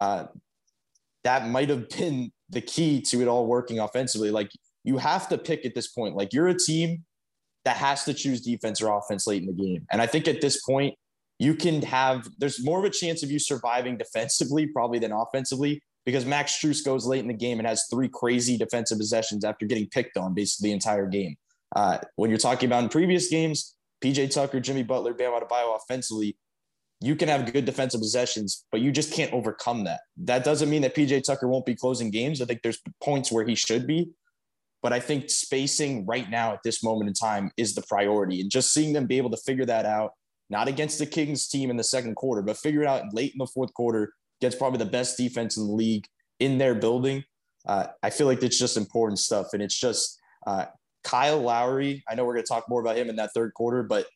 uh, 0.00 0.26
that 1.22 1.48
might 1.48 1.68
have 1.68 1.88
been 1.88 2.32
the 2.50 2.60
key 2.60 3.00
to 3.00 3.22
it 3.22 3.28
all 3.28 3.46
working 3.46 3.78
offensively. 3.78 4.30
Like 4.30 4.50
you 4.84 4.98
have 4.98 5.28
to 5.28 5.38
pick 5.38 5.64
at 5.64 5.74
this 5.74 5.88
point. 5.88 6.16
Like 6.16 6.32
you're 6.32 6.48
a 6.48 6.58
team 6.58 7.04
that 7.64 7.76
has 7.76 8.04
to 8.04 8.14
choose 8.14 8.40
defense 8.40 8.82
or 8.82 8.96
offense 8.96 9.26
late 9.26 9.42
in 9.42 9.46
the 9.46 9.62
game, 9.62 9.86
and 9.90 10.02
I 10.02 10.06
think 10.06 10.28
at 10.28 10.40
this 10.40 10.62
point 10.62 10.94
you 11.38 11.54
can 11.54 11.82
have. 11.82 12.28
There's 12.38 12.64
more 12.64 12.78
of 12.78 12.84
a 12.84 12.90
chance 12.90 13.22
of 13.22 13.30
you 13.30 13.38
surviving 13.38 13.96
defensively 13.98 14.66
probably 14.66 14.98
than 14.98 15.12
offensively 15.12 15.82
because 16.04 16.26
Max 16.26 16.58
Strus 16.58 16.84
goes 16.84 17.06
late 17.06 17.20
in 17.20 17.28
the 17.28 17.34
game 17.34 17.58
and 17.58 17.66
has 17.66 17.86
three 17.90 18.08
crazy 18.08 18.56
defensive 18.56 18.98
possessions 18.98 19.44
after 19.44 19.66
getting 19.66 19.88
picked 19.88 20.16
on 20.16 20.34
basically 20.34 20.70
the 20.70 20.74
entire 20.74 21.06
game. 21.06 21.36
Uh, 21.74 21.98
when 22.16 22.30
you're 22.30 22.38
talking 22.38 22.68
about 22.68 22.82
in 22.82 22.88
previous 22.88 23.28
games, 23.28 23.74
PJ 24.02 24.32
Tucker, 24.32 24.60
Jimmy 24.60 24.82
Butler, 24.82 25.14
Bam 25.14 25.32
Adebayo 25.32 25.76
offensively, 25.76 26.36
you 27.00 27.16
can 27.16 27.28
have 27.28 27.52
good 27.52 27.64
defensive 27.64 28.00
possessions, 28.00 28.64
but 28.70 28.80
you 28.80 28.92
just 28.92 29.12
can't 29.12 29.32
overcome 29.32 29.84
that. 29.84 30.00
That 30.16 30.44
doesn't 30.44 30.70
mean 30.70 30.82
that 30.82 30.94
PJ 30.94 31.24
Tucker 31.24 31.48
won't 31.48 31.66
be 31.66 31.74
closing 31.74 32.10
games. 32.10 32.40
I 32.40 32.44
think 32.44 32.62
there's 32.62 32.80
points 33.02 33.32
where 33.32 33.44
he 33.44 33.54
should 33.54 33.86
be, 33.86 34.10
but 34.82 34.92
I 34.92 35.00
think 35.00 35.30
spacing 35.30 36.04
right 36.06 36.28
now 36.28 36.52
at 36.52 36.60
this 36.64 36.82
moment 36.82 37.08
in 37.08 37.14
time 37.14 37.50
is 37.56 37.74
the 37.74 37.82
priority. 37.82 38.40
And 38.40 38.50
just 38.50 38.72
seeing 38.72 38.92
them 38.92 39.06
be 39.06 39.18
able 39.18 39.30
to 39.30 39.36
figure 39.36 39.64
that 39.66 39.86
out, 39.86 40.10
not 40.50 40.68
against 40.68 40.98
the 40.98 41.06
Kings 41.06 41.48
team 41.48 41.70
in 41.70 41.76
the 41.76 41.84
second 41.84 42.16
quarter, 42.16 42.42
but 42.42 42.56
figure 42.56 42.82
it 42.82 42.88
out 42.88 43.14
late 43.14 43.32
in 43.32 43.38
the 43.38 43.46
fourth 43.46 43.72
quarter 43.74 44.12
gets 44.40 44.56
probably 44.56 44.78
the 44.78 44.90
best 44.90 45.16
defense 45.16 45.56
in 45.56 45.66
the 45.66 45.72
league 45.72 46.04
in 46.40 46.58
their 46.58 46.74
building. 46.74 47.22
Uh, 47.64 47.86
I 48.02 48.10
feel 48.10 48.26
like 48.26 48.42
it's 48.42 48.58
just 48.58 48.76
important 48.76 49.20
stuff. 49.20 49.48
And 49.52 49.62
it's 49.62 49.78
just 49.78 50.18
uh, 50.46 50.66
Kyle 51.04 51.40
Lowry. 51.40 52.02
I 52.08 52.16
know 52.16 52.24
we're 52.24 52.34
going 52.34 52.44
to 52.44 52.48
talk 52.48 52.68
more 52.68 52.80
about 52.80 52.96
him 52.96 53.08
in 53.08 53.16
that 53.16 53.30
third 53.34 53.54
quarter, 53.54 53.84
but 53.84 54.06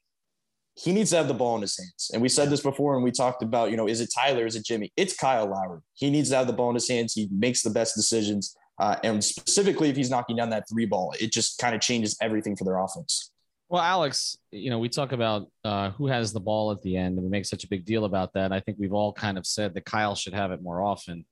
he 0.74 0.92
needs 0.92 1.10
to 1.10 1.16
have 1.16 1.28
the 1.28 1.34
ball 1.34 1.54
in 1.54 1.62
his 1.62 1.78
hands. 1.78 2.10
And 2.12 2.20
we 2.20 2.28
said 2.28 2.50
this 2.50 2.60
before, 2.60 2.96
and 2.96 3.04
we 3.04 3.12
talked 3.12 3.42
about, 3.42 3.70
you 3.70 3.76
know, 3.76 3.88
is 3.88 4.00
it 4.00 4.10
Tyler? 4.14 4.44
Is 4.46 4.56
it 4.56 4.66
Jimmy? 4.66 4.92
It's 4.96 5.16
Kyle 5.16 5.46
Lowry. 5.46 5.80
He 5.94 6.10
needs 6.10 6.30
to 6.30 6.36
have 6.36 6.48
the 6.48 6.52
ball 6.52 6.68
in 6.68 6.74
his 6.74 6.88
hands. 6.88 7.14
He 7.14 7.28
makes 7.30 7.62
the 7.62 7.70
best 7.70 7.94
decisions. 7.94 8.54
Uh, 8.78 8.96
and 9.02 9.24
specifically, 9.24 9.88
if 9.88 9.96
he's 9.96 10.10
knocking 10.10 10.36
down 10.36 10.50
that 10.50 10.68
three 10.68 10.86
ball, 10.86 11.14
it 11.20 11.32
just 11.32 11.58
kind 11.58 11.74
of 11.74 11.80
changes 11.80 12.16
everything 12.20 12.56
for 12.56 12.64
their 12.64 12.78
offense. 12.78 13.30
Well, 13.68 13.82
Alex, 13.82 14.36
you 14.52 14.70
know, 14.70 14.78
we 14.78 14.88
talk 14.88 15.12
about 15.12 15.50
uh, 15.64 15.90
who 15.90 16.06
has 16.06 16.32
the 16.32 16.40
ball 16.40 16.70
at 16.70 16.82
the 16.82 16.96
end, 16.96 17.16
and 17.16 17.24
we 17.24 17.30
make 17.30 17.46
such 17.46 17.64
a 17.64 17.68
big 17.68 17.84
deal 17.84 18.04
about 18.04 18.32
that. 18.34 18.52
I 18.52 18.60
think 18.60 18.78
we've 18.78 18.92
all 18.92 19.12
kind 19.12 19.36
of 19.38 19.46
said 19.46 19.74
that 19.74 19.84
Kyle 19.84 20.14
should 20.14 20.34
have 20.34 20.52
it 20.52 20.62
more 20.62 20.82
often, 20.82 21.24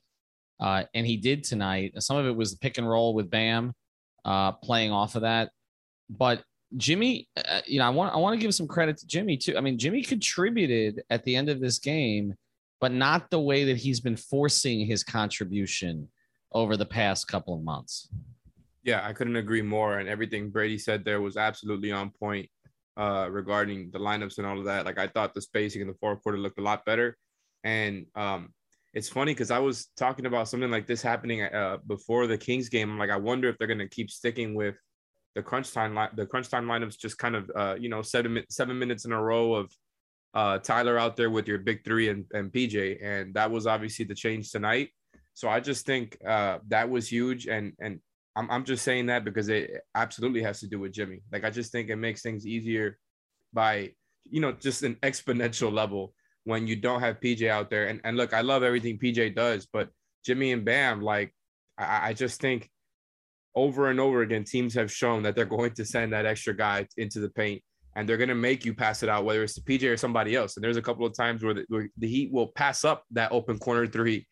uh, 0.59 0.85
and 0.95 1.07
he 1.07 1.17
did 1.17 1.45
tonight. 1.45 1.93
Some 2.03 2.17
of 2.17 2.27
it 2.27 2.35
was 2.35 2.53
the 2.53 2.59
pick 2.59 2.79
and 2.79 2.89
roll 2.89 3.15
with 3.15 3.31
Bam, 3.31 3.73
uh, 4.25 4.53
playing 4.53 4.91
off 4.91 5.15
of 5.15 5.23
that, 5.23 5.51
but 6.11 6.43
Jimmy, 6.77 7.29
uh, 7.37 7.61
you 7.67 7.79
know, 7.79 7.87
I 7.87 7.91
want 7.91 8.15
I 8.15 8.17
want 8.17 8.35
to 8.35 8.45
give 8.45 8.55
some 8.55 8.67
credit 8.67 8.97
to 8.99 9.07
Jimmy 9.07 9.37
too. 9.37 9.57
I 9.57 9.61
mean, 9.61 9.79
Jimmy 9.79 10.03
contributed 10.03 11.03
at 11.11 11.23
the 11.25 11.37
end 11.37 11.49
of 11.49 11.61
this 11.61 11.79
game, 11.79 12.35
but 12.81 12.91
not 12.91 13.31
the 13.31 13.41
way 13.41 13.65
that 13.65 13.77
he's 13.77 14.01
been 14.01 14.17
forcing 14.17 14.87
his 14.87 15.05
contribution 15.05 16.09
over 16.55 16.77
the 16.77 16.87
past 16.87 17.29
couple 17.29 17.55
of 17.55 17.63
months. 17.63 18.09
Yeah, 18.85 19.05
I 19.05 19.13
couldn't 19.13 19.37
agree 19.37 19.63
more. 19.63 19.99
And 19.99 20.09
everything 20.09 20.51
Brady 20.51 20.79
said 20.79 21.05
there 21.05 21.21
was 21.21 21.37
absolutely 21.37 21.91
on 21.91 22.11
point 22.11 22.49
uh, 22.97 23.29
regarding 23.31 23.91
the 23.91 23.99
lineups 23.99 24.39
and 24.39 24.47
all 24.47 24.59
of 24.59 24.65
that. 24.67 24.85
Like 24.85 24.99
I 24.99 25.09
thought 25.09 25.35
the 25.35 25.43
spacing 25.43 25.81
in 25.83 25.89
the 25.89 25.95
fourth 25.95 26.23
quarter 26.23 26.39
looked 26.39 26.59
a 26.59 26.63
lot 26.63 26.85
better. 26.85 27.17
And 27.65 28.07
um, 28.15 28.53
it's 28.93 29.09
funny 29.09 29.33
because 29.33 29.51
I 29.51 29.59
was 29.59 29.89
talking 29.97 30.27
about 30.27 30.49
something 30.49 30.71
like 30.71 30.87
this 30.87 31.03
happening 31.03 31.43
uh, 31.43 31.79
before 31.87 32.27
the 32.27 32.39
Kings 32.39 32.69
game. 32.69 32.91
I'm 32.91 32.99
like, 32.99 33.11
I 33.11 33.17
wonder 33.17 33.49
if 33.49 33.59
they're 33.59 33.67
going 33.67 33.79
to 33.79 33.89
keep 33.89 34.11
sticking 34.11 34.55
with 34.55 34.77
the 35.35 35.43
crunch 35.43 35.73
time 35.73 35.95
line. 35.95 36.11
The 36.15 36.27
crunch 36.27 36.49
time 36.49 36.67
lineups 36.67 36.99
just 36.99 37.19
kind 37.19 37.35
of, 37.35 37.51
uh, 37.57 37.75
you 37.79 37.89
know, 37.89 38.03
seven 38.03 38.45
seven 38.49 38.79
minutes 38.79 39.05
in 39.05 39.13
a 39.13 39.21
row 39.21 39.55
of 39.55 39.73
uh, 40.35 40.59
Tyler 40.59 40.99
out 40.99 41.17
there 41.17 41.31
with 41.31 41.49
your 41.49 41.59
big 41.59 41.85
three 41.85 42.09
and, 42.09 42.25
and 42.33 42.53
PJ, 42.53 42.99
and 43.03 43.35
that 43.35 43.51
was 43.51 43.67
obviously 43.67 44.05
the 44.05 44.15
change 44.15 44.53
tonight. 44.53 44.91
So 45.35 45.49
I 45.49 45.61
just 45.61 45.85
think 45.85 46.17
uh, 46.27 46.59
that 46.69 46.89
was 46.89 47.11
huge, 47.11 47.47
and 47.47 47.73
and 47.81 48.01
I'm 48.37 48.51
I'm 48.51 48.65
just 48.65 48.85
saying 48.85 49.07
that 49.07 49.25
because 49.25 49.49
it 49.49 49.71
absolutely 49.95 50.43
has 50.43 50.61
to 50.61 50.69
do 50.69 50.79
with 50.79 50.93
Jimmy. 50.93 51.21
Like 51.33 51.45
I 51.45 51.51
just 51.51 51.73
think 51.73 51.91
it 51.91 51.97
makes 51.97 52.23
things 52.23 52.47
easier 52.47 52.99
by 53.53 53.93
you 54.25 54.41
know 54.41 54.53
just 54.53 54.83
an 54.83 54.97
exponential 55.03 55.73
level 55.73 56.15
when 56.45 56.67
you 56.67 56.77
don't 56.77 57.01
have 57.01 57.21
PJ 57.21 57.49
out 57.49 57.71
there. 57.71 57.87
And 57.87 58.01
and 58.05 58.17
look, 58.17 58.33
I 58.33 58.43
love 58.43 58.63
everything 58.63 58.99
PJ 58.99 59.35
does, 59.35 59.67
but 59.67 59.89
Jimmy 60.25 60.53
and 60.53 60.65
Bam, 60.65 61.03
like 61.03 61.35
I, 61.77 62.11
I 62.11 62.13
just 62.13 62.41
think 62.41 62.71
over 63.55 63.91
and 63.91 64.01
over 64.01 64.23
again, 64.23 64.45
teams 64.45 64.75
have 64.75 64.91
shown 64.91 65.23
that 65.23 65.37
they're 65.37 65.45
going 65.45 65.73
to 65.75 65.85
send 65.85 66.13
that 66.13 66.27
extra 66.27 66.57
guy 66.57 66.87
into 66.97 67.21
the 67.21 67.29
paint 67.29 67.63
and 67.97 68.09
they're 68.09 68.17
going 68.17 68.29
to 68.29 68.35
make 68.35 68.65
you 68.65 68.75
pass 68.75 69.03
it 69.03 69.09
out, 69.09 69.25
whether 69.25 69.43
it's 69.43 69.55
to 69.55 69.61
PJ 69.61 69.89
or 69.89 69.97
somebody 69.97 70.35
else. 70.35 70.57
And 70.57 70.65
there's 70.65 70.77
a 70.77 70.83
couple 70.83 71.07
of 71.07 71.17
times 71.17 71.45
where 71.45 71.55
the, 71.55 71.65
where 71.69 71.89
the 71.99 72.09
Heat 72.09 72.33
will 72.33 72.49
pass 72.49 72.85
up 72.85 73.05
that 73.13 73.31
open 73.31 73.59
corner 73.59 73.87
three 73.87 74.27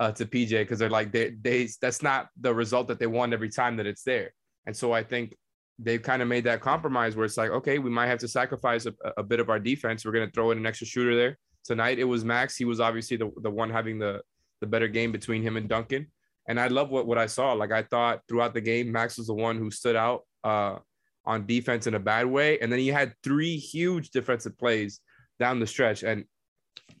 uh, 0.00 0.12
to 0.12 0.26
PJ 0.26 0.50
because 0.50 0.78
they're 0.78 0.90
like 0.90 1.12
they 1.12 1.30
they 1.40 1.68
that's 1.80 2.02
not 2.02 2.28
the 2.40 2.54
result 2.54 2.88
that 2.88 2.98
they 2.98 3.06
want 3.06 3.32
every 3.32 3.50
time 3.50 3.76
that 3.76 3.86
it's 3.86 4.02
there. 4.02 4.32
And 4.66 4.76
so 4.76 4.92
I 4.92 5.02
think 5.02 5.34
they've 5.78 6.02
kind 6.02 6.22
of 6.22 6.28
made 6.28 6.44
that 6.44 6.60
compromise 6.60 7.16
where 7.16 7.24
it's 7.24 7.36
like, 7.36 7.50
okay, 7.50 7.78
we 7.78 7.90
might 7.90 8.06
have 8.06 8.20
to 8.20 8.28
sacrifice 8.28 8.86
a, 8.86 8.94
a 9.16 9.22
bit 9.22 9.40
of 9.40 9.50
our 9.50 9.58
defense. 9.58 10.04
We're 10.04 10.12
going 10.12 10.26
to 10.26 10.32
throw 10.32 10.50
in 10.52 10.58
an 10.58 10.66
extra 10.66 10.86
shooter 10.86 11.16
there 11.16 11.38
tonight. 11.64 11.98
It 11.98 12.04
was 12.04 12.24
Max. 12.24 12.56
He 12.56 12.64
was 12.64 12.80
obviously 12.80 13.16
the, 13.16 13.30
the 13.42 13.50
one 13.50 13.70
having 13.70 13.98
the 13.98 14.20
the 14.60 14.66
better 14.66 14.88
game 14.88 15.12
between 15.12 15.42
him 15.42 15.56
and 15.56 15.68
Duncan. 15.68 16.06
And 16.48 16.60
I 16.60 16.68
love 16.68 16.90
what 16.90 17.06
what 17.06 17.18
I 17.18 17.26
saw. 17.26 17.52
Like 17.52 17.72
I 17.72 17.82
thought 17.82 18.20
throughout 18.28 18.54
the 18.54 18.60
game, 18.60 18.92
Max 18.92 19.18
was 19.18 19.26
the 19.26 19.34
one 19.34 19.58
who 19.58 19.70
stood 19.70 19.96
out 19.96 20.22
uh, 20.42 20.78
on 21.24 21.46
defense 21.46 21.86
in 21.86 21.94
a 21.94 22.00
bad 22.00 22.26
way, 22.26 22.58
and 22.60 22.70
then 22.70 22.78
he 22.78 22.88
had 22.88 23.14
three 23.22 23.56
huge 23.56 24.10
defensive 24.10 24.56
plays 24.58 25.00
down 25.38 25.58
the 25.58 25.66
stretch. 25.66 26.02
And 26.02 26.24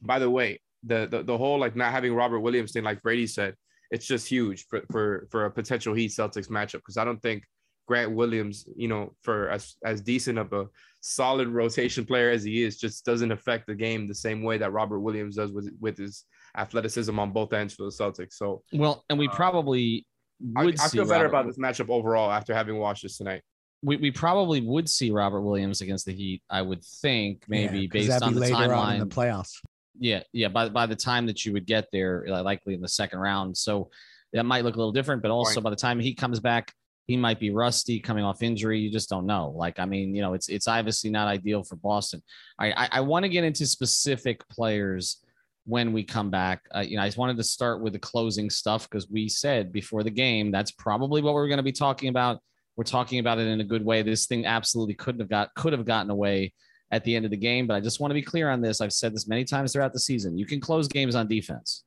by 0.02 0.18
the 0.18 0.30
way, 0.30 0.60
the, 0.86 1.06
the 1.10 1.22
the 1.22 1.38
whole 1.38 1.58
like 1.58 1.76
not 1.76 1.92
having 1.92 2.14
Robert 2.14 2.40
Williams 2.40 2.72
thing, 2.72 2.84
like 2.84 3.02
Brady 3.02 3.26
said, 3.26 3.54
it's 3.90 4.06
just 4.06 4.28
huge 4.28 4.66
for 4.66 4.82
for 4.90 5.26
for 5.30 5.44
a 5.46 5.50
potential 5.50 5.94
Heat 5.94 6.10
Celtics 6.10 6.48
matchup 6.48 6.74
because 6.74 6.96
I 6.96 7.04
don't 7.04 7.22
think 7.22 7.44
Grant 7.86 8.12
Williams, 8.12 8.66
you 8.76 8.88
know, 8.88 9.14
for 9.22 9.50
as 9.50 9.76
as 9.84 10.00
decent 10.00 10.38
of 10.38 10.52
a 10.52 10.66
solid 11.00 11.48
rotation 11.48 12.04
player 12.04 12.30
as 12.30 12.42
he 12.42 12.62
is, 12.62 12.78
just 12.78 13.04
doesn't 13.04 13.30
affect 13.30 13.66
the 13.66 13.74
game 13.74 14.06
the 14.06 14.14
same 14.14 14.42
way 14.42 14.58
that 14.58 14.72
Robert 14.72 15.00
Williams 15.00 15.36
does 15.36 15.52
with 15.52 15.70
with 15.80 15.98
his 15.98 16.24
athleticism 16.56 17.18
on 17.18 17.32
both 17.32 17.52
ends 17.52 17.74
for 17.74 17.84
the 17.84 17.90
Celtics. 17.90 18.34
So 18.34 18.62
well, 18.72 19.04
and 19.10 19.18
we 19.18 19.28
uh, 19.28 19.32
probably 19.32 20.06
would. 20.40 20.80
I, 20.80 20.84
I 20.84 20.88
feel 20.88 21.04
better 21.04 21.24
Robert, 21.24 21.26
about 21.26 21.46
this 21.46 21.58
matchup 21.58 21.90
overall 21.90 22.30
after 22.30 22.54
having 22.54 22.78
watched 22.78 23.02
this 23.02 23.18
tonight. 23.18 23.42
We, 23.82 23.98
we 23.98 24.10
probably 24.10 24.62
would 24.62 24.88
see 24.88 25.10
Robert 25.10 25.42
Williams 25.42 25.82
against 25.82 26.06
the 26.06 26.12
Heat. 26.14 26.42
I 26.48 26.62
would 26.62 26.82
think 26.82 27.44
maybe 27.48 27.80
yeah, 27.80 27.86
based 27.90 28.22
on 28.22 28.34
the 28.34 28.40
timeline. 28.40 28.94
in 28.94 29.00
the 29.00 29.14
playoffs. 29.14 29.60
Yeah, 29.98 30.22
yeah. 30.32 30.48
By 30.48 30.68
by 30.68 30.86
the 30.86 30.96
time 30.96 31.26
that 31.26 31.44
you 31.44 31.52
would 31.52 31.66
get 31.66 31.88
there, 31.92 32.24
likely 32.26 32.74
in 32.74 32.80
the 32.80 32.88
second 32.88 33.18
round, 33.20 33.56
so 33.56 33.90
that 34.32 34.44
might 34.44 34.64
look 34.64 34.74
a 34.74 34.78
little 34.78 34.92
different. 34.92 35.22
But 35.22 35.30
also 35.30 35.54
Point. 35.54 35.64
by 35.64 35.70
the 35.70 35.76
time 35.76 36.00
he 36.00 36.14
comes 36.14 36.40
back, 36.40 36.72
he 37.06 37.16
might 37.16 37.38
be 37.38 37.50
rusty 37.50 38.00
coming 38.00 38.24
off 38.24 38.42
injury. 38.42 38.80
You 38.80 38.90
just 38.90 39.08
don't 39.08 39.26
know. 39.26 39.50
Like 39.56 39.78
I 39.78 39.84
mean, 39.84 40.14
you 40.14 40.22
know, 40.22 40.34
it's 40.34 40.48
it's 40.48 40.68
obviously 40.68 41.10
not 41.10 41.28
ideal 41.28 41.62
for 41.62 41.76
Boston. 41.76 42.22
I 42.58 42.72
I, 42.72 42.88
I 42.92 43.00
want 43.00 43.24
to 43.24 43.28
get 43.28 43.44
into 43.44 43.66
specific 43.66 44.46
players 44.48 45.24
when 45.66 45.92
we 45.92 46.02
come 46.02 46.30
back. 46.30 46.62
Uh, 46.74 46.80
you 46.80 46.96
know, 46.96 47.02
I 47.02 47.06
just 47.06 47.18
wanted 47.18 47.36
to 47.38 47.44
start 47.44 47.80
with 47.80 47.92
the 47.92 47.98
closing 47.98 48.50
stuff 48.50 48.88
because 48.88 49.08
we 49.08 49.28
said 49.28 49.72
before 49.72 50.02
the 50.02 50.10
game 50.10 50.50
that's 50.50 50.70
probably 50.72 51.22
what 51.22 51.34
we're 51.34 51.48
going 51.48 51.58
to 51.58 51.62
be 51.62 51.72
talking 51.72 52.08
about. 52.08 52.40
We're 52.76 52.84
talking 52.84 53.20
about 53.20 53.38
it 53.38 53.46
in 53.46 53.60
a 53.60 53.64
good 53.64 53.84
way. 53.84 54.02
This 54.02 54.26
thing 54.26 54.46
absolutely 54.46 54.94
couldn't 54.94 55.20
have 55.20 55.30
got 55.30 55.54
could 55.54 55.72
have 55.72 55.84
gotten 55.84 56.10
away 56.10 56.52
at 56.94 57.02
the 57.02 57.16
end 57.16 57.24
of 57.24 57.32
the 57.32 57.36
game. 57.36 57.66
But 57.66 57.74
I 57.74 57.80
just 57.80 57.98
want 57.98 58.10
to 58.10 58.14
be 58.14 58.22
clear 58.22 58.48
on 58.48 58.60
this. 58.60 58.80
I've 58.80 58.92
said 58.92 59.12
this 59.12 59.26
many 59.26 59.44
times 59.44 59.72
throughout 59.72 59.92
the 59.92 59.98
season. 59.98 60.38
You 60.38 60.46
can 60.46 60.60
close 60.60 60.86
games 60.86 61.16
on 61.16 61.26
defense. 61.26 61.82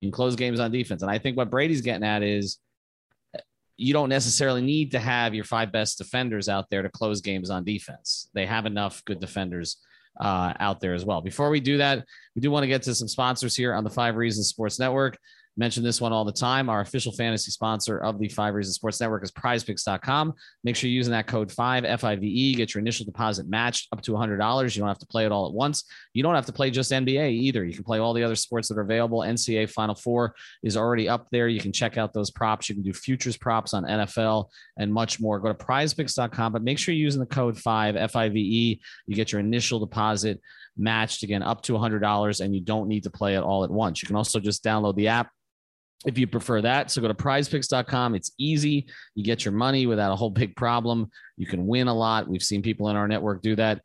You 0.00 0.08
can 0.08 0.12
close 0.12 0.36
games 0.36 0.60
on 0.60 0.70
defense. 0.70 1.02
And 1.02 1.10
I 1.10 1.18
think 1.18 1.36
what 1.36 1.50
Brady's 1.50 1.80
getting 1.80 2.04
at 2.04 2.22
is 2.22 2.58
you 3.76 3.92
don't 3.92 4.08
necessarily 4.08 4.62
need 4.62 4.92
to 4.92 5.00
have 5.00 5.34
your 5.34 5.44
five 5.44 5.72
best 5.72 5.98
defenders 5.98 6.48
out 6.48 6.70
there 6.70 6.82
to 6.82 6.88
close 6.88 7.20
games 7.20 7.50
on 7.50 7.64
defense. 7.64 8.30
They 8.34 8.46
have 8.46 8.66
enough 8.66 9.04
good 9.04 9.18
defenders 9.18 9.78
uh, 10.20 10.54
out 10.60 10.80
there 10.80 10.94
as 10.94 11.04
well. 11.04 11.20
Before 11.20 11.50
we 11.50 11.60
do 11.60 11.78
that, 11.78 12.04
we 12.34 12.40
do 12.40 12.50
want 12.50 12.62
to 12.62 12.68
get 12.68 12.82
to 12.82 12.94
some 12.94 13.08
sponsors 13.08 13.56
here 13.56 13.74
on 13.74 13.84
the 13.84 13.90
Five 13.90 14.14
Reasons 14.14 14.46
Sports 14.46 14.78
Network 14.78 15.18
mention 15.56 15.82
this 15.82 16.00
one 16.00 16.12
all 16.12 16.24
the 16.24 16.32
time. 16.32 16.68
Our 16.68 16.80
official 16.80 17.12
fantasy 17.12 17.50
sponsor 17.50 17.98
of 17.98 18.18
the 18.18 18.28
Five 18.28 18.54
Reasons 18.54 18.76
Sports 18.76 19.00
Network 19.00 19.24
is 19.24 19.32
prizepicks.com. 19.32 20.34
Make 20.64 20.76
sure 20.76 20.88
you're 20.88 20.96
using 20.96 21.12
that 21.12 21.26
code 21.26 21.50
5 21.50 22.00
FIVE. 22.00 22.56
Get 22.56 22.74
your 22.74 22.80
initial 22.80 23.06
deposit 23.06 23.48
matched 23.48 23.88
up 23.92 24.02
to 24.02 24.12
$100. 24.12 24.74
You 24.74 24.80
don't 24.80 24.88
have 24.88 24.98
to 24.98 25.06
play 25.06 25.24
it 25.24 25.32
all 25.32 25.46
at 25.46 25.52
once. 25.52 25.84
You 26.12 26.22
don't 26.22 26.34
have 26.34 26.46
to 26.46 26.52
play 26.52 26.70
just 26.70 26.92
NBA 26.92 27.30
either. 27.32 27.64
You 27.64 27.74
can 27.74 27.84
play 27.84 27.98
all 27.98 28.12
the 28.12 28.22
other 28.22 28.36
sports 28.36 28.68
that 28.68 28.78
are 28.78 28.82
available. 28.82 29.20
NCAA 29.20 29.70
Final 29.70 29.94
Four 29.94 30.34
is 30.62 30.76
already 30.76 31.08
up 31.08 31.28
there. 31.32 31.48
You 31.48 31.60
can 31.60 31.72
check 31.72 31.96
out 31.96 32.12
those 32.12 32.30
props. 32.30 32.68
You 32.68 32.74
can 32.74 32.84
do 32.84 32.92
futures 32.92 33.36
props 33.36 33.74
on 33.74 33.84
NFL 33.84 34.50
and 34.78 34.92
much 34.92 35.20
more. 35.20 35.38
Go 35.38 35.52
to 35.52 35.54
prizepicks.com, 35.54 36.52
but 36.52 36.62
make 36.62 36.78
sure 36.78 36.94
you're 36.94 37.04
using 37.04 37.20
the 37.20 37.26
code 37.26 37.58
5 37.58 38.10
FIVE. 38.10 38.36
You 38.36 38.76
get 39.10 39.32
your 39.32 39.40
initial 39.40 39.80
deposit 39.80 40.40
matched 40.76 41.22
again 41.22 41.42
up 41.42 41.62
to 41.62 41.72
$100 41.72 42.40
and 42.40 42.54
you 42.54 42.60
don't 42.60 42.88
need 42.88 43.02
to 43.04 43.10
play 43.10 43.36
it 43.36 43.42
all 43.42 43.64
at 43.64 43.70
once. 43.70 44.02
You 44.02 44.06
can 44.06 44.16
also 44.16 44.38
just 44.38 44.62
download 44.62 44.94
the 44.96 45.08
app 45.08 45.30
if 46.04 46.18
you 46.18 46.26
prefer 46.26 46.60
that. 46.62 46.90
So 46.90 47.00
go 47.00 47.08
to 47.08 47.14
prizepicks.com. 47.14 48.14
It's 48.14 48.32
easy. 48.38 48.86
You 49.14 49.24
get 49.24 49.44
your 49.44 49.52
money 49.52 49.86
without 49.86 50.12
a 50.12 50.16
whole 50.16 50.30
big 50.30 50.54
problem. 50.56 51.10
You 51.36 51.46
can 51.46 51.66
win 51.66 51.88
a 51.88 51.94
lot. 51.94 52.28
We've 52.28 52.42
seen 52.42 52.62
people 52.62 52.88
in 52.88 52.96
our 52.96 53.08
network 53.08 53.42
do 53.42 53.56
that. 53.56 53.80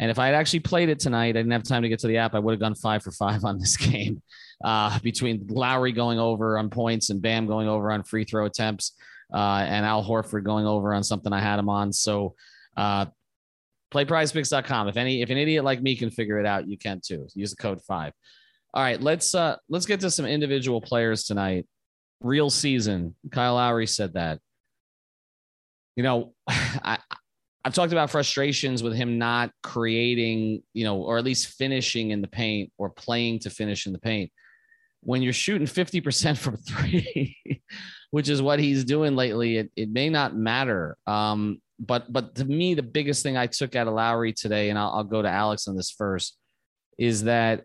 And 0.00 0.10
if 0.10 0.18
I 0.18 0.26
had 0.26 0.34
actually 0.34 0.60
played 0.60 0.88
it 0.88 0.98
tonight, 0.98 1.28
I 1.28 1.32
didn't 1.32 1.52
have 1.52 1.62
time 1.62 1.82
to 1.82 1.88
get 1.88 2.00
to 2.00 2.08
the 2.08 2.16
app. 2.16 2.34
I 2.34 2.40
would 2.40 2.52
have 2.52 2.60
gone 2.60 2.74
five 2.74 3.02
for 3.02 3.12
five 3.12 3.44
on 3.44 3.58
this 3.58 3.76
game 3.90 4.20
uh, 4.64 4.98
between 5.00 5.46
Lowry 5.48 5.92
going 5.92 6.18
over 6.18 6.58
on 6.58 6.70
points 6.70 7.10
and 7.10 7.22
Bam 7.22 7.46
going 7.46 7.68
over 7.68 7.92
on 7.92 8.02
free 8.02 8.24
throw 8.24 8.46
attempts 8.46 8.92
uh, 9.32 9.64
and 9.66 9.86
Al 9.86 10.04
Horford 10.04 10.44
going 10.44 10.66
over 10.66 10.92
on 10.92 11.04
something 11.04 11.32
I 11.32 11.40
had 11.40 11.58
him 11.58 11.68
on. 11.68 11.92
So 11.92 12.34
uh, 12.76 13.06
play 13.90 14.04
prizepicks.com. 14.04 14.88
If 14.88 14.96
any, 14.96 15.22
if 15.22 15.30
an 15.30 15.38
idiot 15.38 15.64
like 15.64 15.80
me 15.80 15.94
can 15.94 16.10
figure 16.10 16.40
it 16.40 16.46
out, 16.46 16.66
you 16.66 16.76
can 16.76 17.00
too. 17.00 17.28
Use 17.34 17.50
the 17.50 17.56
code 17.56 17.80
five. 17.82 18.12
All 18.74 18.82
right, 18.82 19.00
let's 19.00 19.34
uh 19.34 19.56
let's 19.68 19.86
get 19.86 20.00
to 20.00 20.10
some 20.10 20.26
individual 20.26 20.80
players 20.80 21.24
tonight. 21.24 21.66
Real 22.20 22.50
season. 22.50 23.14
Kyle 23.30 23.54
Lowry 23.54 23.86
said 23.86 24.14
that. 24.14 24.38
You 25.96 26.02
know, 26.02 26.34
I 26.48 26.98
I've 27.64 27.74
talked 27.74 27.92
about 27.92 28.10
frustrations 28.10 28.82
with 28.82 28.94
him 28.94 29.18
not 29.18 29.52
creating, 29.62 30.62
you 30.72 30.84
know, 30.84 31.02
or 31.02 31.18
at 31.18 31.24
least 31.24 31.58
finishing 31.58 32.10
in 32.10 32.20
the 32.20 32.28
paint 32.28 32.72
or 32.76 32.90
playing 32.90 33.40
to 33.40 33.50
finish 33.50 33.86
in 33.86 33.92
the 33.92 34.00
paint. 34.00 34.32
When 35.02 35.22
you're 35.22 35.32
shooting 35.32 35.66
50% 35.66 36.38
from 36.38 36.56
three, 36.56 37.36
which 38.10 38.28
is 38.28 38.42
what 38.42 38.58
he's 38.58 38.84
doing 38.84 39.14
lately, 39.14 39.58
it, 39.58 39.70
it 39.76 39.90
may 39.90 40.08
not 40.08 40.34
matter. 40.34 40.96
Um, 41.06 41.60
but 41.78 42.12
but 42.12 42.36
to 42.36 42.44
me, 42.44 42.74
the 42.74 42.82
biggest 42.82 43.22
thing 43.22 43.36
I 43.36 43.46
took 43.46 43.76
out 43.76 43.88
of 43.88 43.94
Lowry 43.94 44.32
today, 44.32 44.70
and 44.70 44.78
I'll, 44.78 44.92
I'll 44.92 45.04
go 45.04 45.22
to 45.22 45.28
Alex 45.28 45.68
on 45.68 45.76
this 45.76 45.90
first, 45.90 46.36
is 46.98 47.24
that 47.24 47.64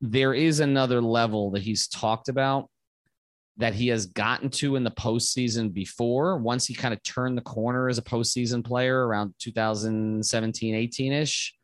There 0.00 0.34
is 0.34 0.60
another 0.60 1.00
level 1.00 1.50
that 1.52 1.62
he's 1.62 1.88
talked 1.88 2.28
about 2.28 2.68
that 3.58 3.74
he 3.74 3.88
has 3.88 4.06
gotten 4.06 4.48
to 4.48 4.76
in 4.76 4.84
the 4.84 4.90
postseason 4.90 5.72
before. 5.72 6.38
Once 6.38 6.64
he 6.64 6.74
kind 6.74 6.94
of 6.94 7.02
turned 7.02 7.36
the 7.36 7.42
corner 7.42 7.88
as 7.88 7.98
a 7.98 8.02
postseason 8.02 8.64
player 8.64 9.06
around 9.06 9.34
2017, 9.40 10.74
18 10.74 11.12
ish, 11.12 11.54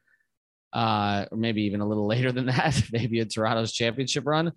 uh, 0.72 1.24
or 1.30 1.38
maybe 1.38 1.62
even 1.62 1.80
a 1.80 1.86
little 1.86 2.06
later 2.08 2.32
than 2.32 2.46
that, 2.46 2.82
maybe 2.92 3.20
a 3.20 3.24
Toronto's 3.24 3.72
championship 3.72 4.26
run. 4.26 4.52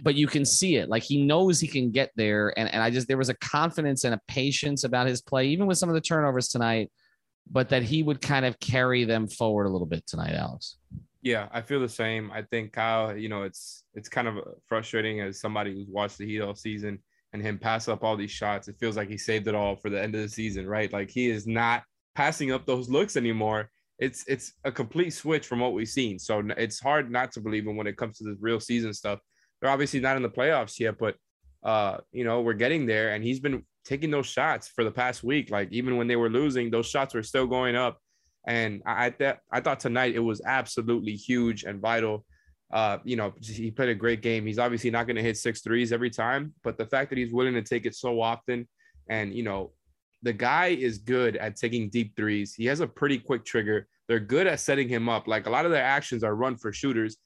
But 0.00 0.14
you 0.14 0.28
can 0.28 0.44
see 0.44 0.76
it. 0.76 0.88
Like 0.88 1.02
he 1.02 1.24
knows 1.24 1.58
he 1.58 1.66
can 1.66 1.90
get 1.90 2.12
there. 2.14 2.56
And, 2.56 2.72
and 2.72 2.82
I 2.82 2.90
just, 2.90 3.08
there 3.08 3.16
was 3.16 3.30
a 3.30 3.36
confidence 3.38 4.04
and 4.04 4.14
a 4.14 4.20
patience 4.28 4.84
about 4.84 5.08
his 5.08 5.22
play, 5.22 5.48
even 5.48 5.66
with 5.66 5.78
some 5.78 5.88
of 5.88 5.94
the 5.94 6.00
turnovers 6.00 6.48
tonight, 6.48 6.92
but 7.50 7.70
that 7.70 7.82
he 7.82 8.02
would 8.02 8.20
kind 8.20 8.44
of 8.44 8.60
carry 8.60 9.04
them 9.04 9.26
forward 9.26 9.64
a 9.64 9.70
little 9.70 9.86
bit 9.86 10.06
tonight, 10.06 10.34
Alex. 10.34 10.76
Yeah, 11.22 11.48
I 11.50 11.62
feel 11.62 11.80
the 11.80 11.88
same. 11.88 12.30
I 12.30 12.42
think 12.42 12.72
Kyle, 12.72 13.16
you 13.16 13.28
know, 13.28 13.42
it's 13.42 13.84
it's 13.94 14.08
kind 14.08 14.28
of 14.28 14.36
frustrating 14.66 15.20
as 15.20 15.40
somebody 15.40 15.72
who's 15.74 15.88
watched 15.88 16.18
the 16.18 16.26
Heat 16.26 16.40
all 16.40 16.54
season 16.54 17.00
and 17.32 17.42
him 17.42 17.58
pass 17.58 17.88
up 17.88 18.04
all 18.04 18.16
these 18.16 18.30
shots. 18.30 18.68
It 18.68 18.76
feels 18.78 18.96
like 18.96 19.08
he 19.08 19.18
saved 19.18 19.48
it 19.48 19.54
all 19.54 19.76
for 19.76 19.90
the 19.90 20.00
end 20.00 20.14
of 20.14 20.22
the 20.22 20.28
season, 20.28 20.66
right? 20.66 20.92
Like 20.92 21.10
he 21.10 21.28
is 21.28 21.46
not 21.46 21.82
passing 22.14 22.52
up 22.52 22.66
those 22.66 22.88
looks 22.88 23.16
anymore. 23.16 23.70
It's 23.98 24.24
it's 24.28 24.52
a 24.64 24.70
complete 24.70 25.10
switch 25.10 25.46
from 25.46 25.58
what 25.58 25.72
we've 25.72 25.88
seen. 25.88 26.18
So 26.20 26.42
it's 26.56 26.78
hard 26.78 27.10
not 27.10 27.32
to 27.32 27.40
believe 27.40 27.66
him 27.66 27.76
when 27.76 27.88
it 27.88 27.96
comes 27.96 28.18
to 28.18 28.24
the 28.24 28.36
real 28.40 28.60
season 28.60 28.94
stuff. 28.94 29.18
They're 29.60 29.70
obviously 29.70 29.98
not 29.98 30.16
in 30.16 30.22
the 30.22 30.30
playoffs 30.30 30.78
yet, 30.78 30.98
but 30.98 31.16
uh, 31.64 31.98
you 32.12 32.22
know, 32.22 32.40
we're 32.42 32.52
getting 32.52 32.86
there 32.86 33.10
and 33.10 33.24
he's 33.24 33.40
been 33.40 33.64
taking 33.84 34.12
those 34.12 34.26
shots 34.26 34.68
for 34.68 34.84
the 34.84 34.92
past 34.92 35.24
week. 35.24 35.50
Like 35.50 35.68
even 35.72 35.96
when 35.96 36.06
they 36.06 36.14
were 36.16 36.30
losing, 36.30 36.70
those 36.70 36.86
shots 36.86 37.14
were 37.14 37.24
still 37.24 37.48
going 37.48 37.74
up 37.74 37.98
and 38.48 38.82
I 38.86 39.12
I 39.52 39.60
thought 39.60 39.78
tonight 39.78 40.14
it 40.14 40.20
was 40.20 40.40
absolutely 40.44 41.12
huge 41.12 41.64
and 41.64 41.80
vital. 41.80 42.24
Uh, 42.72 42.98
you 43.04 43.14
know, 43.14 43.34
he 43.40 43.70
played 43.70 43.90
a 43.90 43.94
great 43.94 44.22
game. 44.22 44.46
He's 44.46 44.58
obviously 44.58 44.90
not 44.90 45.06
going 45.06 45.16
to 45.16 45.22
hit 45.22 45.36
six 45.36 45.60
threes 45.60 45.92
every 45.92 46.10
time, 46.10 46.54
but 46.64 46.78
the 46.78 46.86
fact 46.86 47.10
that 47.10 47.18
he's 47.18 47.32
willing 47.32 47.54
to 47.54 47.62
take 47.62 47.84
it 47.84 47.94
so 47.94 48.20
often, 48.20 48.66
and 49.10 49.34
you 49.34 49.42
know, 49.42 49.72
the 50.22 50.32
guy 50.32 50.68
is 50.68 50.96
good 50.96 51.36
at 51.36 51.56
taking 51.56 51.90
deep 51.90 52.16
threes. 52.16 52.54
He 52.54 52.64
has 52.66 52.80
a 52.80 52.86
pretty 52.86 53.18
quick 53.18 53.44
trigger. 53.44 53.86
They're 54.08 54.18
good 54.18 54.46
at 54.46 54.60
setting 54.60 54.88
him 54.88 55.10
up. 55.10 55.28
Like 55.28 55.46
a 55.46 55.50
lot 55.50 55.66
of 55.66 55.70
their 55.70 55.84
actions 55.84 56.24
are 56.24 56.34
run 56.34 56.56
for 56.56 56.72
shooters, 56.72 57.18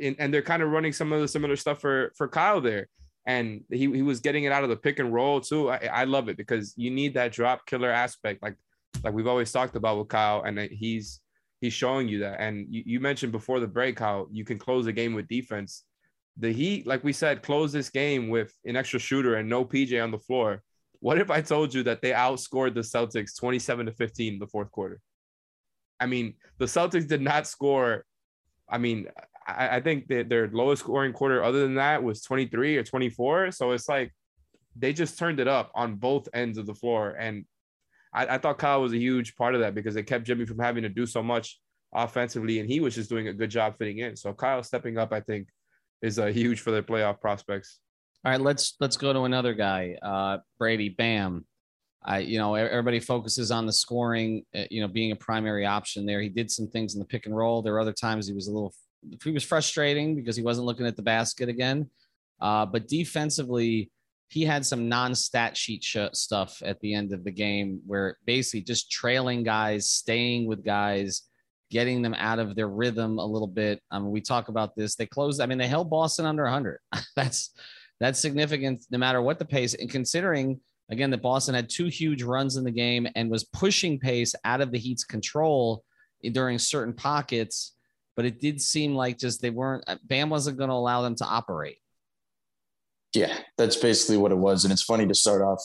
and 0.00 0.32
they're 0.32 0.40
kind 0.40 0.62
of 0.62 0.70
running 0.70 0.94
some 0.94 1.12
of 1.12 1.20
the 1.20 1.28
similar 1.28 1.56
stuff 1.56 1.80
for 1.80 2.12
for 2.16 2.26
Kyle 2.26 2.62
there. 2.62 2.88
And 3.26 3.64
he, 3.70 3.80
he 3.92 4.02
was 4.02 4.20
getting 4.20 4.44
it 4.44 4.52
out 4.52 4.64
of 4.64 4.70
the 4.70 4.76
pick 4.76 4.98
and 4.98 5.12
roll 5.12 5.42
too. 5.42 5.70
I, 5.70 5.90
I 5.92 6.04
love 6.04 6.30
it 6.30 6.38
because 6.38 6.72
you 6.78 6.90
need 6.90 7.12
that 7.14 7.32
drop 7.32 7.66
killer 7.66 7.90
aspect. 7.90 8.42
Like 8.42 8.56
like 9.02 9.14
we've 9.14 9.26
always 9.26 9.52
talked 9.52 9.76
about 9.76 9.98
with 9.98 10.08
Kyle, 10.08 10.42
and 10.42 10.58
he's 10.58 11.20
he's 11.60 11.72
showing 11.72 12.08
you 12.08 12.20
that. 12.20 12.40
And 12.40 12.66
you, 12.70 12.82
you 12.86 13.00
mentioned 13.00 13.32
before 13.32 13.60
the 13.60 13.66
break 13.66 13.98
how 13.98 14.26
you 14.30 14.44
can 14.44 14.58
close 14.58 14.86
a 14.86 14.92
game 14.92 15.14
with 15.14 15.28
defense. 15.28 15.84
The 16.38 16.52
Heat, 16.52 16.86
like 16.86 17.04
we 17.04 17.12
said, 17.12 17.42
close 17.42 17.72
this 17.72 17.90
game 17.90 18.28
with 18.28 18.54
an 18.64 18.76
extra 18.76 18.98
shooter 18.98 19.34
and 19.34 19.48
no 19.48 19.64
PJ 19.64 20.02
on 20.02 20.10
the 20.10 20.18
floor. 20.18 20.62
What 21.00 21.18
if 21.18 21.30
I 21.30 21.40
told 21.40 21.74
you 21.74 21.82
that 21.84 22.02
they 22.02 22.12
outscored 22.12 22.74
the 22.74 22.80
Celtics 22.80 23.38
27 23.38 23.86
to 23.86 23.92
15 23.92 24.34
in 24.34 24.38
the 24.38 24.46
fourth 24.46 24.70
quarter? 24.70 25.00
I 25.98 26.06
mean, 26.06 26.34
the 26.58 26.66
Celtics 26.66 27.06
did 27.06 27.20
not 27.20 27.46
score. 27.46 28.04
I 28.68 28.78
mean, 28.78 29.08
I, 29.46 29.76
I 29.76 29.80
think 29.80 30.08
that 30.08 30.28
their 30.28 30.48
lowest 30.48 30.82
scoring 30.82 31.12
quarter 31.12 31.42
other 31.42 31.60
than 31.60 31.74
that 31.74 32.02
was 32.02 32.22
23 32.22 32.76
or 32.76 32.84
24. 32.84 33.52
So 33.52 33.72
it's 33.72 33.88
like 33.88 34.12
they 34.76 34.92
just 34.92 35.18
turned 35.18 35.40
it 35.40 35.48
up 35.48 35.70
on 35.74 35.96
both 35.96 36.28
ends 36.32 36.58
of 36.58 36.66
the 36.66 36.74
floor. 36.74 37.10
And 37.10 37.44
I, 38.12 38.34
I 38.34 38.38
thought 38.38 38.58
Kyle 38.58 38.82
was 38.82 38.92
a 38.92 38.98
huge 38.98 39.36
part 39.36 39.54
of 39.54 39.60
that 39.60 39.74
because 39.74 39.96
it 39.96 40.04
kept 40.04 40.24
Jimmy 40.24 40.46
from 40.46 40.58
having 40.58 40.82
to 40.82 40.88
do 40.88 41.06
so 41.06 41.22
much 41.22 41.58
offensively, 41.92 42.60
and 42.60 42.68
he 42.68 42.80
was 42.80 42.94
just 42.94 43.10
doing 43.10 43.28
a 43.28 43.32
good 43.32 43.50
job 43.50 43.76
fitting 43.78 43.98
in. 43.98 44.16
So 44.16 44.32
Kyle 44.32 44.62
stepping 44.62 44.98
up, 44.98 45.12
I 45.12 45.20
think, 45.20 45.48
is 46.02 46.18
uh, 46.18 46.26
huge 46.26 46.60
for 46.60 46.70
their 46.70 46.82
playoff 46.82 47.20
prospects. 47.20 47.80
All 48.24 48.32
right, 48.32 48.40
let's 48.40 48.76
let's 48.80 48.96
go 48.96 49.12
to 49.12 49.22
another 49.22 49.54
guy, 49.54 49.96
uh, 50.02 50.38
Brady 50.58 50.90
Bam. 50.90 51.46
I, 52.02 52.20
you 52.20 52.38
know, 52.38 52.54
everybody 52.54 52.98
focuses 52.98 53.50
on 53.50 53.66
the 53.66 53.72
scoring, 53.72 54.44
uh, 54.54 54.64
you 54.70 54.80
know, 54.80 54.88
being 54.88 55.12
a 55.12 55.16
primary 55.16 55.66
option 55.66 56.06
there. 56.06 56.22
He 56.22 56.30
did 56.30 56.50
some 56.50 56.66
things 56.66 56.94
in 56.94 56.98
the 56.98 57.04
pick 57.04 57.26
and 57.26 57.36
roll. 57.36 57.60
There 57.60 57.74
were 57.74 57.80
other 57.80 57.92
times 57.92 58.26
he 58.26 58.32
was 58.32 58.48
a 58.48 58.52
little, 58.52 58.74
he 59.22 59.30
was 59.30 59.44
frustrating 59.44 60.16
because 60.16 60.34
he 60.34 60.42
wasn't 60.42 60.66
looking 60.66 60.86
at 60.86 60.96
the 60.96 61.02
basket 61.02 61.50
again. 61.50 61.90
Uh, 62.40 62.64
but 62.64 62.88
defensively, 62.88 63.90
he 64.30 64.44
had 64.44 64.64
some 64.64 64.88
non-stat 64.88 65.56
sheet 65.56 65.82
sh- 65.82 65.98
stuff 66.12 66.62
at 66.64 66.78
the 66.80 66.94
end 66.94 67.12
of 67.12 67.24
the 67.24 67.32
game 67.32 67.80
where 67.84 68.16
basically 68.26 68.62
just 68.62 68.90
trailing 68.90 69.42
guys, 69.42 69.90
staying 69.90 70.46
with 70.46 70.64
guys, 70.64 71.22
getting 71.68 72.00
them 72.00 72.14
out 72.14 72.38
of 72.38 72.54
their 72.54 72.68
rhythm 72.68 73.18
a 73.18 73.26
little 73.26 73.48
bit. 73.48 73.82
I 73.90 73.98
mean, 73.98 74.12
we 74.12 74.20
talk 74.20 74.46
about 74.46 74.76
this. 74.76 74.94
They 74.94 75.06
closed. 75.06 75.40
I 75.40 75.46
mean, 75.46 75.58
they 75.58 75.66
held 75.66 75.90
Boston 75.90 76.26
under 76.26 76.44
100. 76.44 76.78
that's 77.16 77.50
that's 77.98 78.20
significant, 78.20 78.82
no 78.90 78.98
matter 78.98 79.20
what 79.20 79.40
the 79.40 79.44
pace. 79.44 79.74
And 79.74 79.90
considering 79.90 80.60
again 80.90 81.10
that 81.10 81.22
Boston 81.22 81.56
had 81.56 81.68
two 81.68 81.86
huge 81.86 82.22
runs 82.22 82.56
in 82.56 82.62
the 82.62 82.70
game 82.70 83.08
and 83.16 83.30
was 83.30 83.44
pushing 83.44 83.98
pace 83.98 84.32
out 84.44 84.60
of 84.60 84.70
the 84.70 84.78
Heat's 84.78 85.04
control 85.04 85.82
during 86.32 86.60
certain 86.60 86.94
pockets, 86.94 87.74
but 88.14 88.24
it 88.24 88.40
did 88.40 88.60
seem 88.60 88.94
like 88.94 89.18
just 89.18 89.42
they 89.42 89.50
weren't. 89.50 89.82
Uh, 89.88 89.96
Bam 90.04 90.30
wasn't 90.30 90.56
going 90.56 90.70
to 90.70 90.74
allow 90.74 91.02
them 91.02 91.16
to 91.16 91.24
operate. 91.24 91.78
Yeah, 93.14 93.36
that's 93.58 93.76
basically 93.76 94.16
what 94.16 94.32
it 94.32 94.38
was. 94.38 94.64
And 94.64 94.72
it's 94.72 94.84
funny 94.84 95.06
to 95.06 95.14
start 95.14 95.42
off 95.42 95.60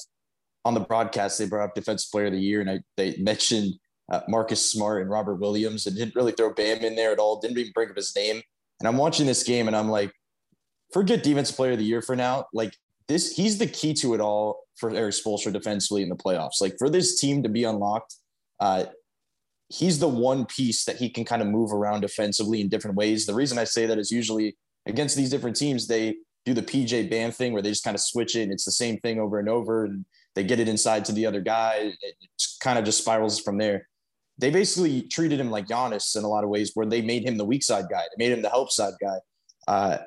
on 0.63 0.73
the 0.73 0.79
broadcast. 0.79 1.37
They 1.37 1.45
brought 1.45 1.65
up 1.65 1.75
Defensive 1.75 2.11
Player 2.11 2.25
of 2.25 2.33
the 2.33 2.39
Year, 2.39 2.61
and 2.61 2.69
I, 2.69 2.79
they 2.97 3.15
mentioned 3.17 3.75
uh, 4.11 4.21
Marcus 4.27 4.71
Smart 4.71 5.01
and 5.01 5.11
Robert 5.11 5.35
Williams, 5.35 5.85
and 5.85 5.95
didn't 5.95 6.15
really 6.15 6.31
throw 6.31 6.53
Bam 6.53 6.79
in 6.79 6.95
there 6.95 7.11
at 7.11 7.19
all. 7.19 7.39
Didn't 7.39 7.57
even 7.57 7.71
bring 7.73 7.89
up 7.89 7.95
his 7.95 8.15
name. 8.15 8.41
And 8.79 8.87
I'm 8.87 8.97
watching 8.97 9.25
this 9.25 9.43
game, 9.43 9.67
and 9.67 9.75
I'm 9.75 9.89
like, 9.89 10.11
forget 10.91 11.23
Defensive 11.23 11.55
Player 11.55 11.73
of 11.73 11.77
the 11.77 11.85
Year 11.85 12.01
for 12.01 12.15
now. 12.15 12.45
Like 12.53 12.75
this, 13.07 13.33
he's 13.35 13.57
the 13.57 13.67
key 13.67 13.93
to 13.95 14.13
it 14.15 14.21
all 14.21 14.63
for 14.75 14.89
Erik 14.89 15.13
Spoelstra 15.13 15.53
defensively 15.53 16.01
in 16.01 16.09
the 16.09 16.15
playoffs. 16.15 16.61
Like 16.61 16.75
for 16.77 16.89
this 16.89 17.19
team 17.19 17.43
to 17.43 17.49
be 17.49 17.63
unlocked, 17.63 18.15
uh, 18.59 18.85
he's 19.69 19.99
the 19.99 20.07
one 20.07 20.45
piece 20.45 20.85
that 20.85 20.97
he 20.97 21.09
can 21.09 21.25
kind 21.25 21.41
of 21.41 21.47
move 21.47 21.71
around 21.71 22.01
defensively 22.01 22.61
in 22.61 22.69
different 22.69 22.97
ways. 22.97 23.25
The 23.25 23.33
reason 23.33 23.57
I 23.57 23.63
say 23.63 23.85
that 23.85 23.97
is 23.97 24.11
usually 24.11 24.57
against 24.85 25.15
these 25.15 25.29
different 25.29 25.55
teams, 25.55 25.87
they 25.87 26.15
do 26.45 26.53
the 26.53 26.61
PJ 26.61 27.09
Bam 27.09 27.31
thing 27.31 27.53
where 27.53 27.61
they 27.61 27.69
just 27.69 27.83
kind 27.83 27.95
of 27.95 28.01
switch 28.01 28.35
it 28.35 28.43
and 28.43 28.51
it's 28.51 28.65
the 28.65 28.71
same 28.71 28.99
thing 28.99 29.19
over 29.19 29.39
and 29.39 29.49
over 29.49 29.85
and 29.85 30.05
they 30.35 30.43
get 30.43 30.59
it 30.59 30.69
inside 30.69 31.05
to 31.05 31.11
the 31.11 31.25
other 31.25 31.41
guy. 31.41 31.93
It 32.01 32.15
kind 32.61 32.77
of 32.77 32.85
just 32.85 32.99
spirals 32.99 33.39
from 33.39 33.57
there. 33.57 33.87
They 34.37 34.51
basically 34.51 35.03
treated 35.03 35.39
him 35.39 35.49
like 35.49 35.67
Giannis 35.67 36.15
in 36.17 36.23
a 36.23 36.27
lot 36.27 36.43
of 36.43 36.49
ways 36.49 36.71
where 36.73 36.85
they 36.85 37.01
made 37.01 37.25
him 37.25 37.37
the 37.37 37.45
weak 37.45 37.63
side 37.63 37.85
guy. 37.89 38.01
They 38.01 38.25
made 38.25 38.33
him 38.33 38.41
the 38.41 38.49
help 38.49 38.71
side 38.71 38.93
guy. 39.01 39.17
Uh, 39.67 39.97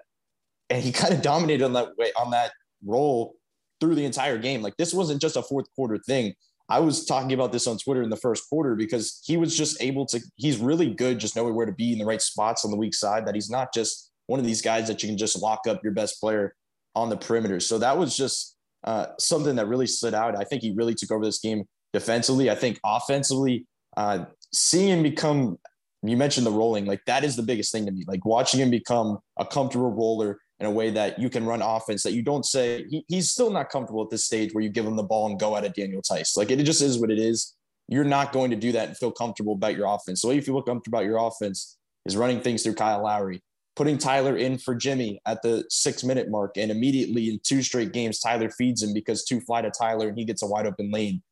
and 0.71 0.83
he 0.83 0.93
kind 1.01 1.13
of 1.13 1.23
dominated 1.23 1.65
on 1.65 1.73
that 1.73 1.97
way 1.99 2.13
on 2.17 2.31
that 2.31 2.53
role 2.85 3.35
through 3.81 3.95
the 3.95 4.05
entire 4.05 4.39
game. 4.39 4.63
Like 4.63 4.77
this 4.77 4.95
wasn't 4.95 5.21
just 5.21 5.37
a 5.37 5.43
fourth 5.43 5.67
quarter 5.75 5.99
thing. 5.99 6.35
I 6.71 6.81
was 6.81 7.07
talking 7.07 7.33
about 7.33 7.51
this 7.51 7.67
on 7.67 7.79
Twitter 7.79 8.03
in 8.03 8.11
the 8.11 8.17
first 8.17 8.49
quarter 8.49 8.75
because 8.75 9.23
he 9.25 9.39
was 9.39 9.57
just 9.57 9.83
able 9.83 10.05
to, 10.07 10.21
he's 10.37 10.59
really 10.59 10.93
good 10.93 11.19
just 11.19 11.35
knowing 11.35 11.55
where 11.55 11.65
to 11.65 11.73
be 11.73 11.95
in 11.95 11.99
the 11.99 12.05
right 12.05 12.21
spots 12.21 12.65
on 12.65 12.71
the 12.71 12.77
weak 12.77 12.95
side, 12.95 13.27
that 13.27 13.35
he's 13.35 13.49
not 13.49 13.73
just 13.73 14.08
one 14.29 14.39
of 14.39 14.47
these 14.47 14.63
guys 14.63 14.87
that 14.87 15.03
you 15.03 15.09
can 15.09 15.19
just 15.19 15.43
lock 15.43 15.67
up 15.67 15.83
your 15.83 15.93
best 15.93 16.21
player 16.21 16.55
on 16.95 17.09
the 17.09 17.17
perimeter. 17.17 17.59
So 17.59 17.79
that 17.79 17.99
was 17.99 18.17
just 18.17 18.57
uh, 18.85 19.07
something 19.19 19.57
that 19.57 19.67
really 19.67 19.87
stood 19.87 20.15
out. 20.15 20.37
I 20.37 20.45
think 20.45 20.63
he 20.63 20.73
really 20.73 20.95
took 20.95 21.11
over 21.11 21.25
this 21.25 21.41
game 21.41 21.65
defensively. 21.93 22.51
I 22.51 22.55
think 22.55 22.79
offensively, 22.85 23.67
uh, 23.97 24.27
seeing 24.53 24.89
him 24.89 25.03
become, 25.03 25.59
you 26.03 26.17
mentioned 26.17 26.47
the 26.47 26.53
rolling, 26.53 26.85
like 26.85 27.01
that 27.07 27.25
is 27.25 27.37
the 27.37 27.43
biggest 27.43 27.73
thing 27.73 27.87
to 27.87 27.93
me. 27.93 28.05
Like 28.07 28.25
watching 28.25 28.61
him 28.61 28.71
become 28.71 29.19
a 29.39 29.45
comfortable 29.45 29.91
roller 29.91 30.39
in 30.61 30.67
a 30.67 30.71
way 30.71 30.91
that 30.91 31.19
you 31.19 31.31
can 31.31 31.47
run 31.47 31.63
offense 31.63 32.03
that 32.03 32.13
you 32.13 32.23
don't 32.23 32.45
say 32.45 32.85
he, 32.89 33.05
he's 33.09 33.31
still 33.31 33.51
not 33.51 33.71
comfortable 33.71 34.03
at 34.03 34.11
this 34.11 34.25
stage 34.25 34.53
where 34.53 34.63
you 34.63 34.69
give 34.69 34.87
him 34.87 34.97
the 34.97 35.03
ball 35.03 35.29
and 35.29 35.39
go 35.41 35.57
at 35.57 35.65
a 35.65 35.69
Daniel 35.69 36.03
Theis. 36.03 36.37
Like 36.37 36.51
it 36.51 36.63
just 36.65 36.83
is 36.83 36.99
what 36.99 37.11
it 37.11 37.19
is. 37.19 37.55
You're 37.89 38.05
not 38.05 38.33
going 38.33 38.51
to 38.51 38.57
do 38.57 38.73
that 38.73 38.89
and 38.89 38.97
feel 38.97 39.13
comfortable 39.13 39.55
about 39.55 39.77
your 39.77 39.87
offense. 39.87 40.21
So 40.21 40.31
if 40.31 40.47
you 40.47 40.55
feel 40.55 40.63
comfortable 40.63 40.99
about 40.99 41.07
your 41.07 41.17
offense 41.19 41.79
is 42.05 42.17
running 42.17 42.41
things 42.41 42.63
through 42.63 42.75
Kyle 42.75 43.03
Lowry, 43.03 43.41
putting 43.79 43.97
Tyler 43.97 44.37
in 44.37 44.59
for 44.59 44.75
Jimmy 44.75 45.21
at 45.25 45.41
the 45.43 45.65
six 45.71 46.03
minute 46.03 46.29
mark. 46.29 46.57
And 46.57 46.73
immediately 46.73 47.29
in 47.29 47.39
two 47.45 47.63
straight 47.63 47.93
games, 47.93 48.19
Tyler 48.19 48.51
feeds 48.51 48.83
him 48.83 48.93
because 48.93 49.25
two 49.25 49.41
fly 49.41 49.63
to 49.63 49.71
Tyler 49.71 50.09
and 50.09 50.19
he 50.19 50.25
gets 50.25 50.43
a 50.43 50.47
wide 50.47 50.67
open 50.67 50.91
lane. 50.91 51.23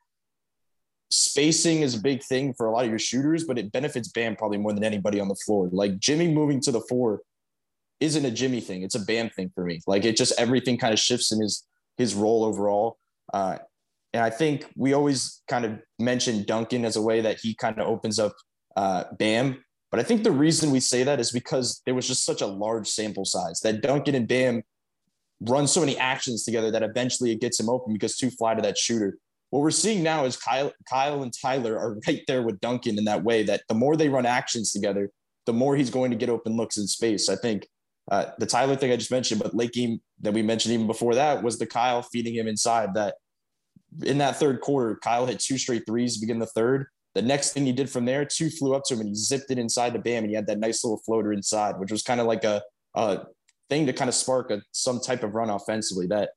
Spacing 1.11 1.83
is 1.83 1.97
a 1.97 2.01
big 2.01 2.23
thing 2.23 2.55
for 2.55 2.67
a 2.67 2.71
lot 2.71 2.85
of 2.85 2.91
your 2.91 3.01
shooters, 3.01 3.45
but 3.45 3.59
it 3.59 3.73
benefits 3.73 4.09
Bam 4.09 4.37
probably 4.37 4.59
more 4.59 4.73
than 4.73 4.85
anybody 4.85 5.19
on 5.19 5.27
the 5.27 5.35
floor. 5.35 5.69
Like 5.73 5.99
Jimmy 5.99 6.33
moving 6.33 6.61
to 6.61 6.71
the 6.71 6.81
four 6.83 7.23
isn't 7.99 8.25
a 8.25 8.31
Jimmy 8.31 8.61
thing, 8.61 8.83
it's 8.83 8.95
a 8.95 9.05
Bam 9.05 9.29
thing 9.31 9.51
for 9.53 9.65
me. 9.65 9.81
Like 9.89 10.05
it 10.05 10.17
just 10.17 10.39
everything 10.39 10.79
kind 10.79 10.95
of 10.95 11.01
shifts 11.01 11.33
in 11.33 11.41
his 11.41 11.67
his 11.97 12.15
role 12.15 12.45
overall. 12.45 12.97
Uh, 13.35 13.59
and 14.13 14.23
I 14.23 14.31
think 14.31 14.67
we 14.77 14.93
always 14.93 15.43
kind 15.49 15.65
of 15.65 15.81
mention 15.99 16.45
Duncan 16.45 16.85
as 16.85 16.95
a 16.95 17.03
way 17.03 17.23
that 17.23 17.41
he 17.41 17.57
kind 17.57 17.81
of 17.81 17.89
opens 17.89 18.21
up 18.21 18.35
uh, 18.77 19.05
Bam 19.19 19.65
But 19.91 20.01
I 20.01 20.03
think 20.03 20.25
the 20.25 20.33
reason 20.33 20.71
we 20.71 20.81
say 20.81 21.05
that 21.05 21.21
is 21.21 21.31
because 21.31 21.83
there 21.87 21.95
was 21.95 22.09
just 22.09 22.25
such 22.25 22.43
a 22.43 22.47
large 22.47 22.89
sample 22.89 23.25
size 23.25 23.61
that 23.61 23.83
Duncan 23.83 24.15
and 24.15 24.27
Bam 24.27 24.63
run 25.41 25.67
so 25.67 25.81
many 25.81 25.97
actions 25.99 26.45
together 26.45 26.71
that 26.71 26.83
eventually 26.83 27.31
it 27.31 27.41
gets 27.41 27.61
him 27.61 27.69
open 27.69 27.93
because 27.93 28.17
two 28.17 28.31
fly 28.31 28.55
to 28.55 28.63
that 28.63 28.79
shooter. 28.79 29.19
What 29.51 29.61
we're 29.61 29.71
seeing 29.71 30.03
now 30.03 30.25
is 30.25 30.37
Kyle, 30.37 30.73
Kyle 30.89 31.23
and 31.23 31.33
Tyler 31.33 31.79
are 31.79 31.99
right 32.07 32.23
there 32.27 32.43
with 32.43 32.61
Duncan 32.61 32.99
in 32.99 33.05
that 33.05 33.23
way 33.23 33.43
that 33.45 33.63
the 33.69 33.75
more 33.75 33.97
they 33.97 34.09
run 34.09 34.27
actions 34.27 34.73
together, 34.73 35.11
the 35.47 35.53
more 35.53 35.77
he's 35.77 35.91
going 35.91 36.11
to 36.11 36.17
get 36.17 36.29
open 36.29 36.57
looks 36.57 36.79
in 36.79 36.87
space. 36.87 37.29
I 37.29 37.37
think 37.37 37.69
uh, 38.11 38.27
the 38.39 38.47
Tyler 38.47 38.77
thing 38.77 38.93
I 38.93 38.97
just 38.97 39.11
mentioned, 39.11 39.41
but 39.43 39.55
late 39.55 39.73
game 39.73 40.01
that 40.21 40.33
we 40.33 40.43
mentioned 40.43 40.75
even 40.75 40.87
before 40.87 41.15
that 41.15 41.43
was 41.43 41.59
the 41.59 41.67
Kyle 41.67 42.03
feeding 42.03 42.35
him 42.35 42.49
inside. 42.49 42.95
That 42.95 43.15
in 44.03 44.19
that 44.19 44.37
third 44.37 44.61
quarter, 44.61 44.99
Kyle 45.03 45.27
hit 45.27 45.39
two 45.39 45.59
straight 45.59 45.85
threes 45.87 46.15
to 46.15 46.21
begin 46.21 46.39
the 46.39 46.47
third. 46.47 46.87
The 47.17 47.23
next 47.23 47.55
thing 47.55 47.65
he 47.65 47.73
did 47.73 47.89
from 47.89 48.05
there, 48.05 48.27
two 48.27 48.51
flew 48.51 48.75
up 48.75 48.85
to 48.85 48.95
him 48.95 49.01
and 49.01 49.09
he 49.09 49.15
zipped 49.15 49.51
it 49.51 49.57
inside 49.57 49.95
the 49.95 49.99
Bam 49.99 50.25
and 50.25 50.29
he 50.29 50.37
had 50.37 50.47
that 50.49 50.59
nice 50.59 50.85
little 50.85 50.99
floater 50.99 51.33
inside, 51.33 51.79
which 51.79 51.91
was 51.91 52.03
kind 52.03 52.21
of 52.21 52.27
like 52.27 52.45
a, 52.45 52.63
a 52.95 53.21
thing 53.71 53.87
to 53.87 53.95
kind 53.95 54.11
of 54.11 54.15
spark 54.15 54.51
a, 54.51 54.61
some 54.73 55.01
type 55.01 55.23
of 55.23 55.35
run 55.35 55.49
offensively. 55.49 56.07
That 56.07 56.33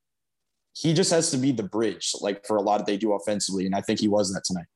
he 0.72 0.94
just 0.94 1.12
has 1.12 1.32
to 1.32 1.38
be 1.38 1.52
the 1.52 1.64
bridge, 1.64 2.14
like 2.22 2.48
for 2.48 2.56
a 2.56 2.62
lot 2.62 2.80
of 2.80 2.86
they 2.86 2.96
do 2.96 3.12
offensively, 3.12 3.66
and 3.66 3.76
I 3.76 3.82
think 3.82 4.00
he 4.00 4.08
was 4.08 4.34
that 4.34 4.46
tonight. 4.46 4.68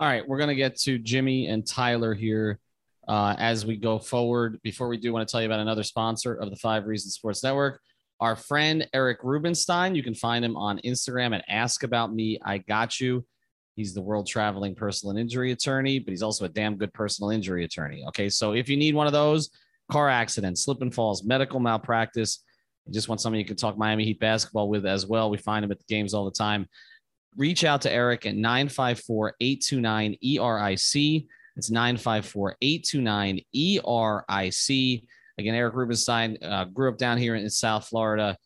All 0.00 0.08
right, 0.08 0.26
we're 0.26 0.38
gonna 0.38 0.56
get 0.56 0.76
to 0.80 0.98
Jimmy 0.98 1.46
and 1.46 1.64
Tyler 1.64 2.12
here 2.12 2.58
uh, 3.06 3.36
as 3.38 3.64
we 3.64 3.76
go 3.76 4.00
forward. 4.00 4.58
Before 4.64 4.88
we 4.88 4.96
do, 4.96 5.12
want 5.12 5.28
to 5.28 5.30
tell 5.30 5.40
you 5.40 5.46
about 5.46 5.60
another 5.60 5.84
sponsor 5.84 6.34
of 6.34 6.50
the 6.50 6.56
Five 6.56 6.86
Reasons 6.86 7.14
Sports 7.14 7.44
Network. 7.44 7.80
Our 8.18 8.34
friend 8.34 8.88
Eric 8.92 9.18
Rubenstein. 9.22 9.94
You 9.94 10.02
can 10.02 10.16
find 10.16 10.44
him 10.44 10.56
on 10.56 10.80
Instagram 10.84 11.36
at 11.36 11.44
Ask 11.48 11.84
About 11.84 12.12
Me. 12.12 12.40
I 12.44 12.58
Got 12.58 12.98
You. 12.98 13.24
He's 13.76 13.94
the 13.94 14.02
world 14.02 14.26
traveling 14.26 14.74
personal 14.74 15.16
injury 15.16 15.52
attorney, 15.52 15.98
but 15.98 16.12
he's 16.12 16.22
also 16.22 16.44
a 16.44 16.48
damn 16.48 16.76
good 16.76 16.92
personal 16.92 17.30
injury 17.30 17.64
attorney. 17.64 18.04
Okay, 18.08 18.28
so 18.28 18.52
if 18.52 18.68
you 18.68 18.76
need 18.76 18.94
one 18.94 19.06
of 19.06 19.12
those, 19.12 19.50
car 19.90 20.08
accidents, 20.08 20.64
slip 20.64 20.80
and 20.80 20.94
falls, 20.94 21.24
medical 21.24 21.60
malpractice, 21.60 22.42
you 22.86 22.92
just 22.92 23.08
want 23.08 23.20
somebody 23.20 23.40
you 23.40 23.46
can 23.46 23.56
talk 23.56 23.78
Miami 23.78 24.04
Heat 24.04 24.20
basketball 24.20 24.68
with 24.68 24.86
as 24.86 25.06
well. 25.06 25.30
We 25.30 25.38
find 25.38 25.64
him 25.64 25.72
at 25.72 25.78
the 25.78 25.84
games 25.88 26.14
all 26.14 26.24
the 26.24 26.30
time. 26.30 26.66
Reach 27.36 27.64
out 27.64 27.82
to 27.82 27.92
Eric 27.92 28.26
at 28.26 28.36
954 28.36 29.34
829 29.40 30.16
ERIC. 30.22 31.26
It's 31.56 31.70
954 31.70 32.56
829 32.60 33.40
ERIC. 33.54 35.04
Again, 35.38 35.54
Eric 35.54 35.74
Rubenstein 35.74 36.38
uh, 36.42 36.66
grew 36.66 36.90
up 36.90 36.98
down 36.98 37.18
here 37.18 37.34
in 37.34 37.48
South 37.50 37.88
Florida. 37.88 38.36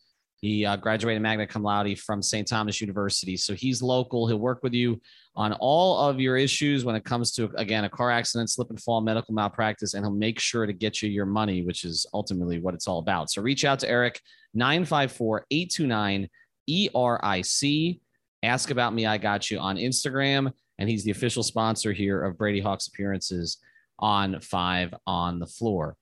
He 0.41 0.65
uh, 0.65 0.77
graduated 0.77 1.21
magna 1.21 1.45
cum 1.45 1.63
laude 1.63 1.99
from 1.99 2.21
St. 2.21 2.47
Thomas 2.47 2.79
University. 2.79 3.35
So 3.35 3.53
he's 3.53 3.81
local. 3.81 4.27
He'll 4.27 4.37
work 4.37 4.63
with 4.63 4.73
you 4.73 5.01
on 5.35 5.53
all 5.53 5.97
of 5.99 6.19
your 6.19 6.37
issues 6.37 6.85
when 6.85 6.95
it 6.95 7.03
comes 7.03 7.31
to, 7.33 7.51
again, 7.55 7.83
a 7.83 7.89
car 7.89 8.09
accident, 8.09 8.49
slip 8.49 8.69
and 8.69 8.81
fall, 8.81 9.01
medical 9.01 9.33
malpractice, 9.33 9.93
and 9.93 10.05
he'll 10.05 10.13
make 10.13 10.39
sure 10.39 10.65
to 10.65 10.73
get 10.73 11.01
you 11.01 11.09
your 11.09 11.25
money, 11.25 11.61
which 11.61 11.83
is 11.83 12.05
ultimately 12.13 12.59
what 12.59 12.73
it's 12.73 12.87
all 12.87 12.99
about. 12.99 13.29
So 13.29 13.41
reach 13.41 13.65
out 13.65 13.79
to 13.79 13.89
Eric, 13.89 14.21
954 14.53 15.45
829 15.51 16.29
ERIC. 16.69 18.01
Ask 18.41 18.71
about 18.71 18.93
me. 18.93 19.05
I 19.05 19.17
got 19.17 19.51
you 19.51 19.59
on 19.59 19.75
Instagram 19.75 20.53
and 20.79 20.89
he's 20.89 21.03
the 21.03 21.11
official 21.11 21.43
sponsor 21.43 21.91
here 21.91 22.23
of 22.23 22.37
Brady 22.37 22.61
Hawk's 22.61 22.87
appearances 22.87 23.57
on 23.99 24.39
Five 24.39 24.93
on 25.05 25.39
the 25.39 25.45
Floor. 25.45 25.97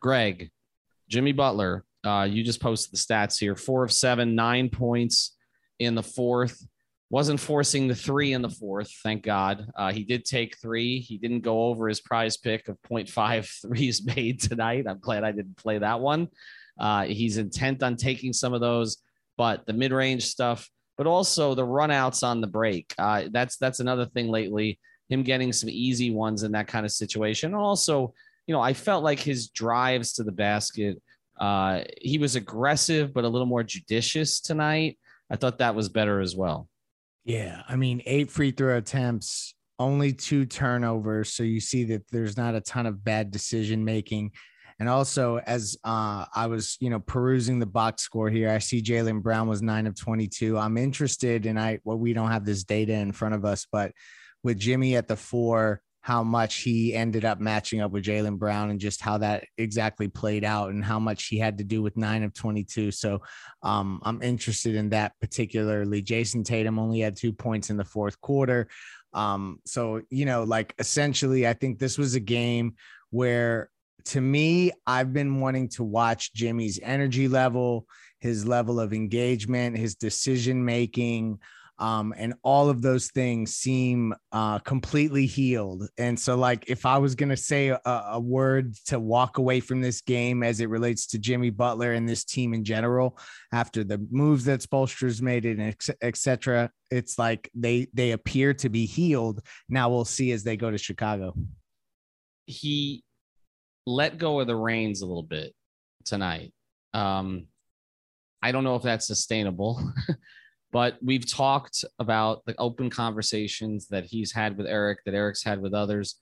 Greg, 0.00 0.50
Jimmy 1.08 1.32
Butler, 1.32 1.84
uh, 2.04 2.26
you 2.28 2.42
just 2.42 2.60
posted 2.60 2.92
the 2.92 2.98
stats 2.98 3.38
here: 3.38 3.56
four 3.56 3.84
of 3.84 3.92
seven, 3.92 4.34
nine 4.34 4.68
points 4.68 5.36
in 5.78 5.94
the 5.94 6.02
fourth. 6.02 6.66
Wasn't 7.10 7.40
forcing 7.40 7.88
the 7.88 7.94
three 7.94 8.34
in 8.34 8.42
the 8.42 8.48
fourth, 8.48 8.92
thank 9.02 9.24
God. 9.24 9.66
Uh, 9.74 9.90
he 9.90 10.04
did 10.04 10.24
take 10.24 10.56
three. 10.58 11.00
He 11.00 11.18
didn't 11.18 11.40
go 11.40 11.64
over 11.64 11.88
his 11.88 12.00
prize 12.00 12.36
pick 12.36 12.68
of 12.68 12.78
0.5 12.88 13.62
threes 13.62 14.04
made 14.04 14.40
tonight. 14.40 14.84
I'm 14.88 15.00
glad 15.00 15.24
I 15.24 15.32
didn't 15.32 15.56
play 15.56 15.78
that 15.78 15.98
one. 15.98 16.28
Uh, 16.78 17.06
he's 17.06 17.36
intent 17.36 17.82
on 17.82 17.96
taking 17.96 18.32
some 18.32 18.54
of 18.54 18.60
those, 18.60 18.98
but 19.36 19.66
the 19.66 19.72
mid 19.72 19.90
range 19.90 20.26
stuff 20.26 20.70
but 21.00 21.06
also 21.06 21.54
the 21.54 21.66
runouts 21.66 22.22
on 22.22 22.42
the 22.42 22.46
break. 22.46 22.92
Uh, 22.98 23.24
that's 23.30 23.56
that's 23.56 23.80
another 23.80 24.04
thing 24.04 24.28
lately. 24.28 24.78
Him 25.08 25.22
getting 25.22 25.50
some 25.50 25.70
easy 25.70 26.10
ones 26.10 26.42
in 26.42 26.52
that 26.52 26.68
kind 26.68 26.84
of 26.84 26.92
situation. 26.92 27.54
Also, 27.54 28.12
you 28.46 28.52
know, 28.52 28.60
I 28.60 28.74
felt 28.74 29.02
like 29.02 29.18
his 29.18 29.48
drives 29.48 30.12
to 30.12 30.24
the 30.24 30.30
basket. 30.30 31.00
Uh, 31.40 31.84
he 32.00 32.18
was 32.18 32.36
aggressive, 32.36 33.14
but 33.14 33.24
a 33.24 33.28
little 33.28 33.46
more 33.46 33.62
judicious 33.62 34.40
tonight. 34.40 34.98
I 35.30 35.36
thought 35.36 35.58
that 35.58 35.74
was 35.74 35.88
better 35.88 36.20
as 36.20 36.36
well. 36.36 36.68
Yeah, 37.24 37.62
I 37.68 37.76
mean, 37.76 38.02
eight 38.06 38.30
free 38.30 38.50
throw 38.50 38.76
attempts, 38.76 39.54
only 39.78 40.12
two 40.12 40.44
turnovers, 40.44 41.32
so 41.32 41.42
you 41.42 41.60
see 41.60 41.84
that 41.84 42.02
there's 42.10 42.36
not 42.36 42.54
a 42.54 42.60
ton 42.60 42.86
of 42.86 43.02
bad 43.02 43.30
decision 43.30 43.84
making. 43.84 44.32
And 44.78 44.88
also, 44.88 45.38
as 45.38 45.76
uh, 45.84 46.24
I 46.34 46.46
was, 46.46 46.78
you 46.80 46.88
know, 46.88 47.00
perusing 47.00 47.58
the 47.58 47.66
box 47.66 48.02
score 48.02 48.30
here, 48.30 48.50
I 48.50 48.58
see 48.58 48.82
Jaylen 48.82 49.22
Brown 49.22 49.46
was 49.46 49.60
nine 49.60 49.86
of 49.86 49.94
22. 49.94 50.56
I'm 50.58 50.78
interested, 50.78 51.46
and 51.46 51.60
I 51.60 51.80
well, 51.84 51.98
we 51.98 52.12
don't 52.14 52.30
have 52.30 52.46
this 52.46 52.64
data 52.64 52.94
in 52.94 53.12
front 53.12 53.34
of 53.34 53.44
us, 53.44 53.66
but 53.70 53.92
with 54.42 54.58
Jimmy 54.58 54.96
at 54.96 55.06
the 55.06 55.16
four, 55.16 55.82
how 56.02 56.22
much 56.22 56.56
he 56.62 56.94
ended 56.94 57.24
up 57.24 57.40
matching 57.40 57.80
up 57.80 57.90
with 57.90 58.04
Jaylen 58.04 58.38
Brown 58.38 58.70
and 58.70 58.80
just 58.80 59.02
how 59.02 59.18
that 59.18 59.44
exactly 59.58 60.08
played 60.08 60.44
out 60.44 60.70
and 60.70 60.84
how 60.84 60.98
much 60.98 61.26
he 61.26 61.38
had 61.38 61.58
to 61.58 61.64
do 61.64 61.82
with 61.82 61.96
nine 61.96 62.22
of 62.22 62.32
22. 62.32 62.90
So 62.90 63.20
um, 63.62 64.00
I'm 64.02 64.22
interested 64.22 64.74
in 64.74 64.88
that 64.90 65.12
particularly. 65.20 66.02
Jayson 66.02 66.42
Tatum 66.42 66.78
only 66.78 67.00
had 67.00 67.16
two 67.16 67.32
points 67.32 67.68
in 67.68 67.76
the 67.76 67.84
fourth 67.84 68.20
quarter. 68.20 68.68
Um, 69.12 69.60
so, 69.66 70.00
you 70.08 70.24
know, 70.24 70.44
like 70.44 70.74
essentially, 70.78 71.46
I 71.46 71.52
think 71.52 71.78
this 71.78 71.98
was 71.98 72.14
a 72.14 72.20
game 72.20 72.76
where 73.10 73.70
to 74.06 74.20
me, 74.20 74.72
I've 74.86 75.12
been 75.12 75.40
wanting 75.40 75.68
to 75.70 75.84
watch 75.84 76.32
Jimmy's 76.32 76.80
energy 76.82 77.28
level, 77.28 77.86
his 78.20 78.46
level 78.46 78.80
of 78.80 78.94
engagement, 78.94 79.76
his 79.76 79.94
decision 79.94 80.64
making, 80.64 81.38
um, 81.80 82.12
and 82.16 82.34
all 82.42 82.68
of 82.68 82.82
those 82.82 83.08
things 83.08 83.54
seem 83.54 84.14
uh, 84.32 84.58
completely 84.58 85.24
healed. 85.24 85.88
And 85.96 86.18
so, 86.18 86.36
like, 86.36 86.68
if 86.68 86.84
I 86.84 86.98
was 86.98 87.14
going 87.14 87.30
to 87.30 87.36
say 87.36 87.68
a, 87.68 87.80
a, 87.86 88.20
word 88.20 88.76
to 88.86 89.00
walk 89.00 89.38
away 89.38 89.60
from 89.60 89.80
this 89.80 90.02
game 90.02 90.42
as 90.42 90.60
it 90.60 90.68
relates 90.68 91.06
to 91.08 91.18
Jimmy 91.18 91.48
Butler 91.48 91.94
and 91.94 92.06
this 92.06 92.24
team 92.24 92.52
in 92.52 92.64
general, 92.64 93.18
after 93.52 93.82
the 93.82 94.06
moves 94.10 94.44
that 94.44 94.60
Spoelstra's 94.60 95.22
made 95.22 95.46
and 95.46 95.74
etc., 96.02 96.70
it's 96.90 97.18
like 97.18 97.50
they 97.54 97.88
they 97.94 98.12
appear 98.12 98.52
to 98.54 98.68
be 98.68 98.84
healed. 98.84 99.40
Now 99.68 99.88
we'll 99.88 100.04
see 100.04 100.32
as 100.32 100.44
they 100.44 100.58
go 100.58 100.70
to 100.70 100.78
Chicago. 100.78 101.34
He 102.44 103.02
let 103.86 104.18
go 104.18 104.40
of 104.40 104.46
the 104.46 104.56
reins 104.56 105.00
a 105.00 105.06
little 105.06 105.22
bit 105.22 105.54
tonight. 106.04 106.52
Um, 106.92 107.46
I 108.42 108.52
don't 108.52 108.64
know 108.64 108.76
if 108.76 108.82
that's 108.82 109.06
sustainable, 109.06 109.82
but 110.72 110.98
we've 111.02 111.30
talked 111.30 111.84
about 111.98 112.44
the 112.46 112.54
open 112.58 112.90
conversations 112.90 113.88
that 113.88 114.04
he's 114.04 114.32
had 114.32 114.56
with 114.56 114.66
Erik, 114.66 114.98
that 115.04 115.14
Erik's 115.14 115.42
had 115.42 115.60
with 115.60 115.74
others. 115.74 116.16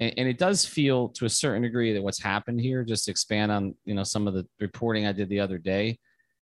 And, 0.00 0.12
and 0.16 0.28
it 0.28 0.38
does 0.38 0.64
feel 0.64 1.08
to 1.10 1.24
a 1.24 1.30
certain 1.30 1.62
degree 1.62 1.92
that 1.92 2.02
what's 2.02 2.22
happened 2.22 2.60
here, 2.60 2.84
just 2.84 3.06
to 3.06 3.10
expand 3.10 3.50
on, 3.50 3.74
you 3.84 3.94
know, 3.94 4.04
some 4.04 4.28
of 4.28 4.34
the 4.34 4.46
reporting 4.60 5.06
I 5.06 5.12
did 5.12 5.28
the 5.28 5.40
other 5.40 5.58
day, 5.58 5.98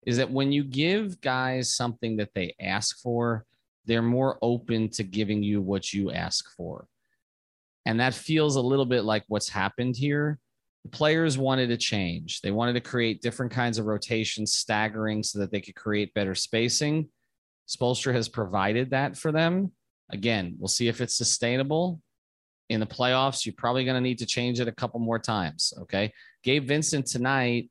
is 0.06 0.18
that 0.18 0.32
when 0.32 0.52
you 0.52 0.64
give 0.64 1.22
guys 1.22 1.76
something 1.76 2.18
that 2.18 2.34
they 2.34 2.56
ask 2.60 3.00
for, 3.02 3.46
they're 3.86 4.02
more 4.02 4.38
open 4.42 4.90
to 4.90 5.04
giving 5.04 5.42
you 5.42 5.62
what 5.62 5.94
you 5.94 6.12
ask 6.12 6.46
for. 6.56 6.88
And 7.86 8.00
that 8.00 8.14
feels 8.14 8.56
a 8.56 8.62
little 8.62 8.86
bit 8.86 9.04
like 9.04 9.24
what's 9.28 9.50
happened 9.50 9.98
here. 9.98 10.38
The 10.84 10.90
players 10.90 11.38
wanted 11.38 11.68
to 11.68 11.78
change. 11.78 12.42
They 12.42 12.52
wanted 12.52 12.74
to 12.74 12.82
create 12.82 13.22
different 13.22 13.52
kinds 13.52 13.80
of 13.80 13.86
rotations, 13.86 14.54
staggering 14.54 15.24
so 15.24 15.40
that 15.40 15.52
they 15.52 15.62
could 15.62 15.76
create 15.76 16.14
better 16.14 16.36
spacing. 16.36 17.10
Spoelstra 17.68 18.14
has 18.14 18.28
provided 18.30 18.92
that 18.92 19.18
for 19.18 19.32
them. 19.32 19.72
Again, 20.12 20.56
we'll 20.60 20.68
see 20.68 20.88
if 20.88 21.02
it's 21.02 21.16
sustainable. 21.16 22.02
In 22.70 22.80
the 22.80 22.86
playoffs, 22.86 23.46
you're 23.46 23.56
probably 23.58 23.84
going 23.84 23.96
to 23.96 24.02
need 24.02 24.20
to 24.20 24.26
change 24.26 24.60
it 24.60 24.68
a 24.68 24.74
couple 24.74 25.00
more 25.00 25.20
times. 25.20 25.74
Okay. 25.82 26.14
Gabe 26.44 26.68
Vincent 26.68 27.06
tonight 27.06 27.70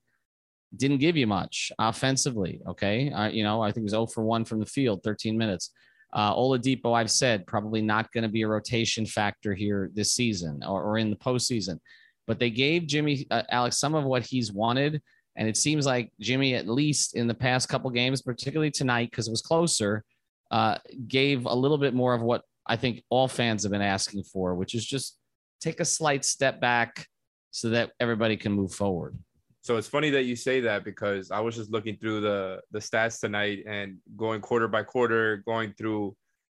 didn't 0.77 0.99
give 0.99 1.17
you 1.17 1.27
much 1.27 1.73
offensively. 1.79 2.61
Okay. 2.67 3.11
Uh, 3.11 3.29
you 3.29 3.43
know, 3.43 3.63
I 3.63 3.69
think 3.73 3.83
it 3.83 3.85
was 3.85 3.93
0 3.93 4.07
for 4.07 4.25
1 4.25 4.45
from 4.45 4.61
the 4.61 4.67
field, 4.67 5.03
13 5.03 5.37
minutes. 5.37 5.71
Uh, 6.13 6.35
Oladipo, 6.35 6.93
I've 6.93 7.11
said, 7.11 7.47
probably 7.47 7.83
not 7.83 8.11
going 8.13 8.23
to 8.23 8.29
be 8.29 8.43
a 8.43 8.49
rotation 8.49 9.07
factor 9.07 9.55
here 9.55 9.91
this 9.95 10.15
season 10.15 10.63
or, 10.67 10.83
or 10.83 10.99
in 10.99 11.11
the 11.11 11.17
postseason. 11.17 11.79
But 12.27 12.39
they 12.39 12.51
gave 12.51 12.87
Jimmy 12.87 13.27
uh, 13.31 13.43
Alex 13.51 13.79
some 13.79 13.95
of 13.95 14.05
what 14.05 14.25
he's 14.25 14.53
wanted, 14.53 15.03
and 15.41 15.49
it 15.49 15.57
seems 15.57 15.87
like 15.87 16.13
Jimmy, 16.21 16.55
at 16.55 16.69
least 16.69 17.17
in 17.17 17.27
the 17.27 17.35
past 17.35 17.71
couple 17.71 17.89
games, 17.89 18.21
particularly 18.21 18.71
tonight 18.71 19.11
because 19.11 19.27
it 19.27 19.31
was 19.31 19.41
closer, 19.41 20.05
uh, 20.51 20.77
gave 21.09 21.47
a 21.47 21.55
little 21.55 21.79
bit 21.79 21.95
more 21.95 22.13
of 22.13 22.21
what 22.21 22.43
I 22.67 22.77
think 22.77 23.03
all 23.09 23.27
fans 23.27 23.63
have 23.63 23.73
been 23.73 23.81
asking 23.81 24.25
for, 24.25 24.55
which 24.55 24.75
is 24.75 24.85
just 24.85 25.17
take 25.59 25.81
a 25.81 25.85
slight 25.87 26.27
step 26.27 26.61
back 26.61 27.07
so 27.53 27.71
that 27.71 27.93
everybody 28.01 28.37
can 28.37 28.53
move 28.53 28.75
forward. 28.75 29.17
So 29.63 29.79
it's 29.79 29.89
funny 29.89 30.11
that 30.11 30.25
you 30.25 30.37
say 30.37 30.61
that 30.61 30.85
because 30.85 31.31
I 31.31 31.41
was 31.41 31.57
just 31.57 31.71
looking 31.71 31.97
through 31.97 32.21
the 32.21 32.61
the 32.71 32.79
stats 32.79 33.19
tonight 33.19 33.65
and 33.67 33.97
going 34.19 34.43
quarter 34.43 34.69
by 34.69 34.83
quarter, 34.83 35.39
going 35.47 35.73
through, 35.73 36.15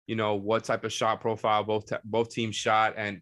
you 0.07 0.17
know, 0.17 0.35
what 0.35 0.65
type 0.65 0.83
of 0.83 0.91
shot 0.91 1.21
profile 1.21 1.63
both 1.63 1.89
both 2.03 2.31
teams 2.31 2.57
shot, 2.57 2.95
and 2.97 3.21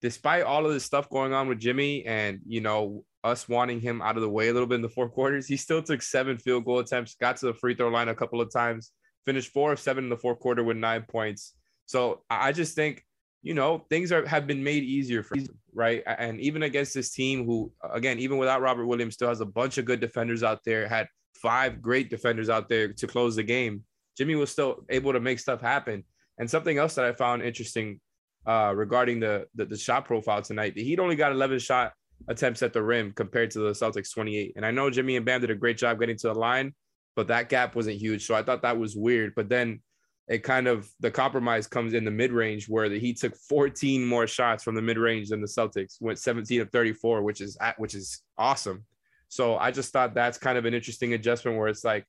despite 0.00 0.44
all 0.44 0.64
of 0.64 0.72
this 0.72 0.84
stuff 0.84 1.10
going 1.10 1.32
on 1.32 1.48
with 1.48 1.58
Jimmy 1.58 2.04
and 2.06 2.38
you 2.46 2.60
know 2.60 3.04
us 3.24 3.48
wanting 3.48 3.80
him 3.80 4.02
out 4.02 4.16
of 4.16 4.22
the 4.22 4.28
way 4.28 4.48
a 4.48 4.52
little 4.52 4.66
bit 4.66 4.76
in 4.76 4.82
the 4.82 4.88
four 4.88 5.08
quarters, 5.08 5.46
he 5.46 5.56
still 5.56 5.82
took 5.82 6.02
seven 6.02 6.38
field 6.38 6.64
goal 6.64 6.80
attempts, 6.80 7.14
got 7.14 7.36
to 7.38 7.46
the 7.46 7.54
free 7.54 7.74
throw 7.74 7.88
line 7.88 8.08
a 8.08 8.14
couple 8.14 8.40
of 8.40 8.52
times, 8.52 8.92
finished 9.24 9.52
four 9.52 9.72
of 9.72 9.80
seven 9.80 10.04
in 10.04 10.10
the 10.10 10.16
fourth 10.16 10.40
quarter 10.40 10.64
with 10.64 10.76
nine 10.76 11.04
points. 11.08 11.54
So 11.86 12.22
I 12.30 12.52
just 12.52 12.74
think 12.74 13.04
you 13.42 13.54
know 13.54 13.84
things 13.90 14.12
are 14.12 14.26
have 14.26 14.46
been 14.46 14.62
made 14.62 14.84
easier 14.84 15.22
for 15.22 15.36
him, 15.36 15.48
right? 15.74 16.02
And 16.06 16.40
even 16.40 16.62
against 16.62 16.94
this 16.94 17.10
team, 17.10 17.44
who 17.44 17.72
again, 17.92 18.18
even 18.18 18.38
without 18.38 18.62
Robert 18.62 18.86
Williams, 18.86 19.14
still 19.14 19.28
has 19.28 19.40
a 19.40 19.46
bunch 19.46 19.78
of 19.78 19.84
good 19.84 20.00
defenders 20.00 20.42
out 20.42 20.60
there. 20.64 20.88
Had 20.88 21.08
five 21.34 21.82
great 21.82 22.08
defenders 22.10 22.48
out 22.48 22.68
there 22.68 22.92
to 22.92 23.06
close 23.06 23.36
the 23.36 23.42
game. 23.42 23.84
Jimmy 24.16 24.34
was 24.34 24.50
still 24.50 24.84
able 24.88 25.12
to 25.12 25.20
make 25.20 25.38
stuff 25.38 25.60
happen. 25.60 26.04
And 26.38 26.48
something 26.48 26.78
else 26.78 26.94
that 26.94 27.04
I 27.04 27.12
found 27.12 27.42
interesting 27.42 28.00
uh, 28.46 28.72
regarding 28.74 29.20
the, 29.20 29.46
the, 29.54 29.64
the 29.66 29.76
shot 29.76 30.04
profile 30.04 30.42
tonight, 30.42 30.76
Heat 30.76 30.98
only 30.98 31.16
got 31.16 31.32
11 31.32 31.58
shot 31.58 31.92
attempts 32.28 32.62
at 32.62 32.72
the 32.72 32.82
rim 32.82 33.12
compared 33.12 33.50
to 33.52 33.60
the 33.60 33.70
Celtics 33.70 34.12
28. 34.12 34.52
And 34.56 34.66
I 34.66 34.70
know 34.70 34.90
Jimmy 34.90 35.16
and 35.16 35.26
Bam 35.26 35.40
did 35.40 35.50
a 35.50 35.54
great 35.54 35.78
job 35.78 35.98
getting 35.98 36.16
to 36.18 36.28
the 36.28 36.34
line, 36.34 36.74
but 37.16 37.28
that 37.28 37.48
gap 37.48 37.74
wasn't 37.74 37.96
huge. 37.96 38.26
So 38.26 38.34
I 38.34 38.42
thought 38.42 38.62
that 38.62 38.78
was 38.78 38.96
weird. 38.96 39.34
But 39.34 39.48
then 39.48 39.80
it 40.28 40.42
kind 40.42 40.68
of 40.68 40.88
the 41.00 41.10
compromise 41.10 41.66
comes 41.66 41.94
in 41.94 42.04
the 42.04 42.10
mid 42.10 42.32
range 42.32 42.68
where 42.68 42.88
the 42.88 42.98
Heat 42.98 43.18
took 43.18 43.36
14 43.36 44.04
more 44.04 44.26
shots 44.26 44.62
from 44.62 44.74
the 44.74 44.82
mid 44.82 44.98
range 44.98 45.28
than 45.28 45.40
the 45.40 45.46
Celtics 45.46 46.00
went 46.00 46.18
17 46.18 46.60
of 46.60 46.70
34, 46.70 47.22
which 47.22 47.40
is 47.40 47.56
at, 47.60 47.78
which 47.78 47.94
is 47.94 48.22
awesome. 48.38 48.84
So 49.28 49.56
I 49.56 49.70
just 49.70 49.92
thought 49.92 50.14
that's 50.14 50.38
kind 50.38 50.58
of 50.58 50.64
an 50.64 50.74
interesting 50.74 51.14
adjustment 51.14 51.58
where 51.58 51.68
it's 51.68 51.84
like 51.84 52.06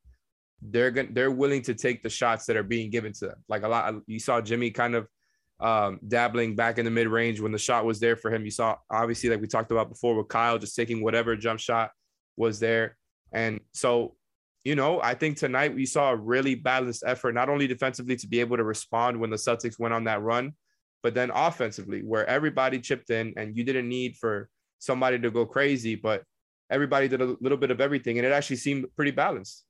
they're 0.61 0.91
gonna, 0.91 1.09
they're 1.11 1.31
willing 1.31 1.61
to 1.63 1.73
take 1.73 2.03
the 2.03 2.09
shots 2.09 2.45
that 2.45 2.55
are 2.55 2.63
being 2.63 2.89
given 2.89 3.13
to 3.13 3.27
them. 3.27 3.43
Like 3.47 3.63
a 3.63 3.67
lot, 3.67 3.95
you 4.07 4.19
saw 4.19 4.41
Jimmy 4.41 4.71
kind 4.71 4.95
of 4.95 5.07
um, 5.59 5.99
dabbling 6.07 6.55
back 6.55 6.77
in 6.77 6.85
the 6.85 6.91
mid 6.91 7.07
range 7.07 7.39
when 7.39 7.51
the 7.51 7.57
shot 7.57 7.85
was 7.85 7.99
there 7.99 8.15
for 8.15 8.31
him. 8.31 8.45
You 8.45 8.51
saw 8.51 8.77
obviously, 8.89 9.29
like 9.29 9.41
we 9.41 9.47
talked 9.47 9.71
about 9.71 9.89
before, 9.89 10.15
with 10.15 10.27
Kyle 10.27 10.57
just 10.57 10.75
taking 10.75 11.03
whatever 11.03 11.35
jump 11.35 11.59
shot 11.59 11.91
was 12.35 12.59
there, 12.59 12.97
and 13.31 13.59
so 13.73 14.15
you 14.63 14.75
know, 14.75 15.01
I 15.01 15.13
think 15.13 15.37
tonight 15.37 15.75
we 15.75 15.85
saw 15.85 16.11
a 16.11 16.15
really 16.15 16.55
balanced 16.55 17.03
effort, 17.05 17.33
not 17.33 17.49
only 17.49 17.67
defensively 17.67 18.15
to 18.15 18.27
be 18.27 18.39
able 18.39 18.55
to 18.57 18.63
respond 18.63 19.19
when 19.19 19.29
the 19.29 19.35
Celtics 19.35 19.77
went 19.77 19.93
on 19.93 20.05
that 20.05 20.21
run, 20.21 20.53
but 21.01 21.13
then 21.13 21.31
offensively 21.33 22.01
where 22.01 22.25
everybody 22.27 22.79
chipped 22.79 23.09
in 23.09 23.33
and 23.35 23.57
you 23.57 23.65
didn't 23.65 23.89
need 23.89 24.15
for 24.15 24.49
somebody 24.79 25.19
to 25.19 25.29
go 25.31 25.45
crazy, 25.45 25.95
but 25.95 26.23
everybody 26.69 27.09
did 27.09 27.21
a 27.21 27.35
little 27.41 27.57
bit 27.57 27.71
of 27.71 27.81
everything, 27.81 28.17
and 28.17 28.25
it 28.25 28.31
actually 28.31 28.55
seemed 28.55 28.85
pretty 28.95 29.11
balanced. 29.11 29.65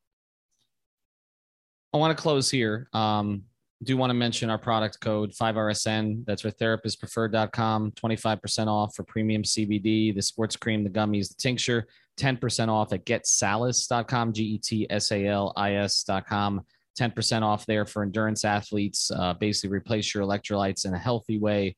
I 1.94 1.98
want 1.98 2.16
to 2.16 2.22
close 2.22 2.50
here. 2.50 2.88
Um, 2.94 3.44
do 3.84 3.98
want 3.98 4.10
to 4.10 4.14
mention 4.16 4.50
our 4.50 4.58
product 4.58 5.00
code 5.00 5.32
5RSN. 5.32 6.26
That's 6.26 6.42
for 6.42 6.52
therapistpreferred.com. 6.52 7.92
25% 7.92 8.68
off 8.68 8.96
for 8.96 9.04
premium 9.04 9.44
CBD, 9.44 10.14
the 10.14 10.22
sports 10.22 10.56
cream, 10.56 10.84
the 10.84 10.90
gummies, 10.90 11.30
the 11.30 11.36
tincture. 11.36 11.88
10% 12.18 12.70
off 12.70 12.94
at 12.94 13.06
getsalis.com, 13.06 14.34
G 14.34 14.44
E 14.44 14.58
T 14.60 14.88
S 14.90 15.12
A 15.12 15.26
L 15.26 15.54
I 15.56 15.76
S.com. 15.76 16.62
10% 17.00 17.42
off 17.42 17.66
there 17.66 17.86
for 17.86 18.04
endurance 18.04 18.46
athletes. 18.46 19.10
Uh, 19.10 19.34
basically, 19.34 19.76
replace 19.76 20.14
your 20.14 20.24
electrolytes 20.24 20.86
in 20.86 20.94
a 20.94 20.98
healthy 20.98 21.40
way. 21.40 21.76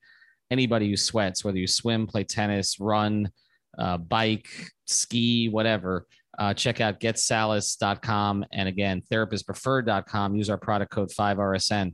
Anybody 0.51 0.89
who 0.89 0.97
sweats, 0.97 1.43
whether 1.43 1.57
you 1.57 1.67
swim, 1.67 2.05
play 2.05 2.23
tennis, 2.23 2.79
run, 2.79 3.31
uh, 3.77 3.97
bike, 3.97 4.47
ski, 4.85 5.49
whatever, 5.49 6.05
uh, 6.37 6.53
check 6.53 6.81
out 6.81 6.99
getsalis.com 6.99 8.45
and 8.51 8.67
again 8.67 9.01
therapistpreferred.com 9.11 10.35
use 10.35 10.49
our 10.49 10.57
product 10.57 10.91
code 10.91 11.09
5rsn 11.09 11.93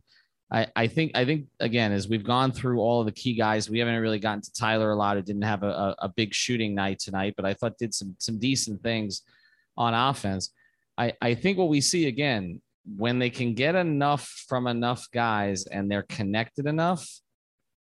I, 0.51 0.67
I 0.75 0.87
think 0.87 1.11
i 1.15 1.23
think 1.23 1.45
again 1.59 1.91
as 1.91 2.07
we've 2.07 2.23
gone 2.23 2.51
through 2.51 2.79
all 2.79 2.99
of 2.99 3.05
the 3.05 3.11
key 3.11 3.33
guys 3.35 3.69
we 3.69 3.79
haven't 3.79 3.99
really 3.99 4.19
gotten 4.19 4.41
to 4.41 4.53
tyler 4.53 4.91
a 4.91 4.95
lot. 4.95 5.17
It 5.17 5.25
didn't 5.25 5.43
have 5.43 5.63
a, 5.63 5.69
a, 5.69 5.95
a 5.99 6.09
big 6.09 6.33
shooting 6.33 6.75
night 6.75 6.99
tonight 6.99 7.35
but 7.35 7.45
i 7.45 7.53
thought 7.53 7.77
did 7.77 7.93
some 7.93 8.15
some 8.19 8.37
decent 8.39 8.83
things 8.83 9.21
on 9.77 9.93
offense. 9.93 10.51
I 10.97 11.13
i 11.21 11.33
think 11.33 11.57
what 11.57 11.69
we 11.69 11.81
see 11.81 12.07
again 12.07 12.61
when 12.97 13.19
they 13.19 13.29
can 13.29 13.53
get 13.53 13.75
enough 13.75 14.27
from 14.47 14.67
enough 14.67 15.07
guys 15.13 15.65
and 15.67 15.89
they're 15.89 16.03
connected 16.03 16.65
enough 16.65 17.07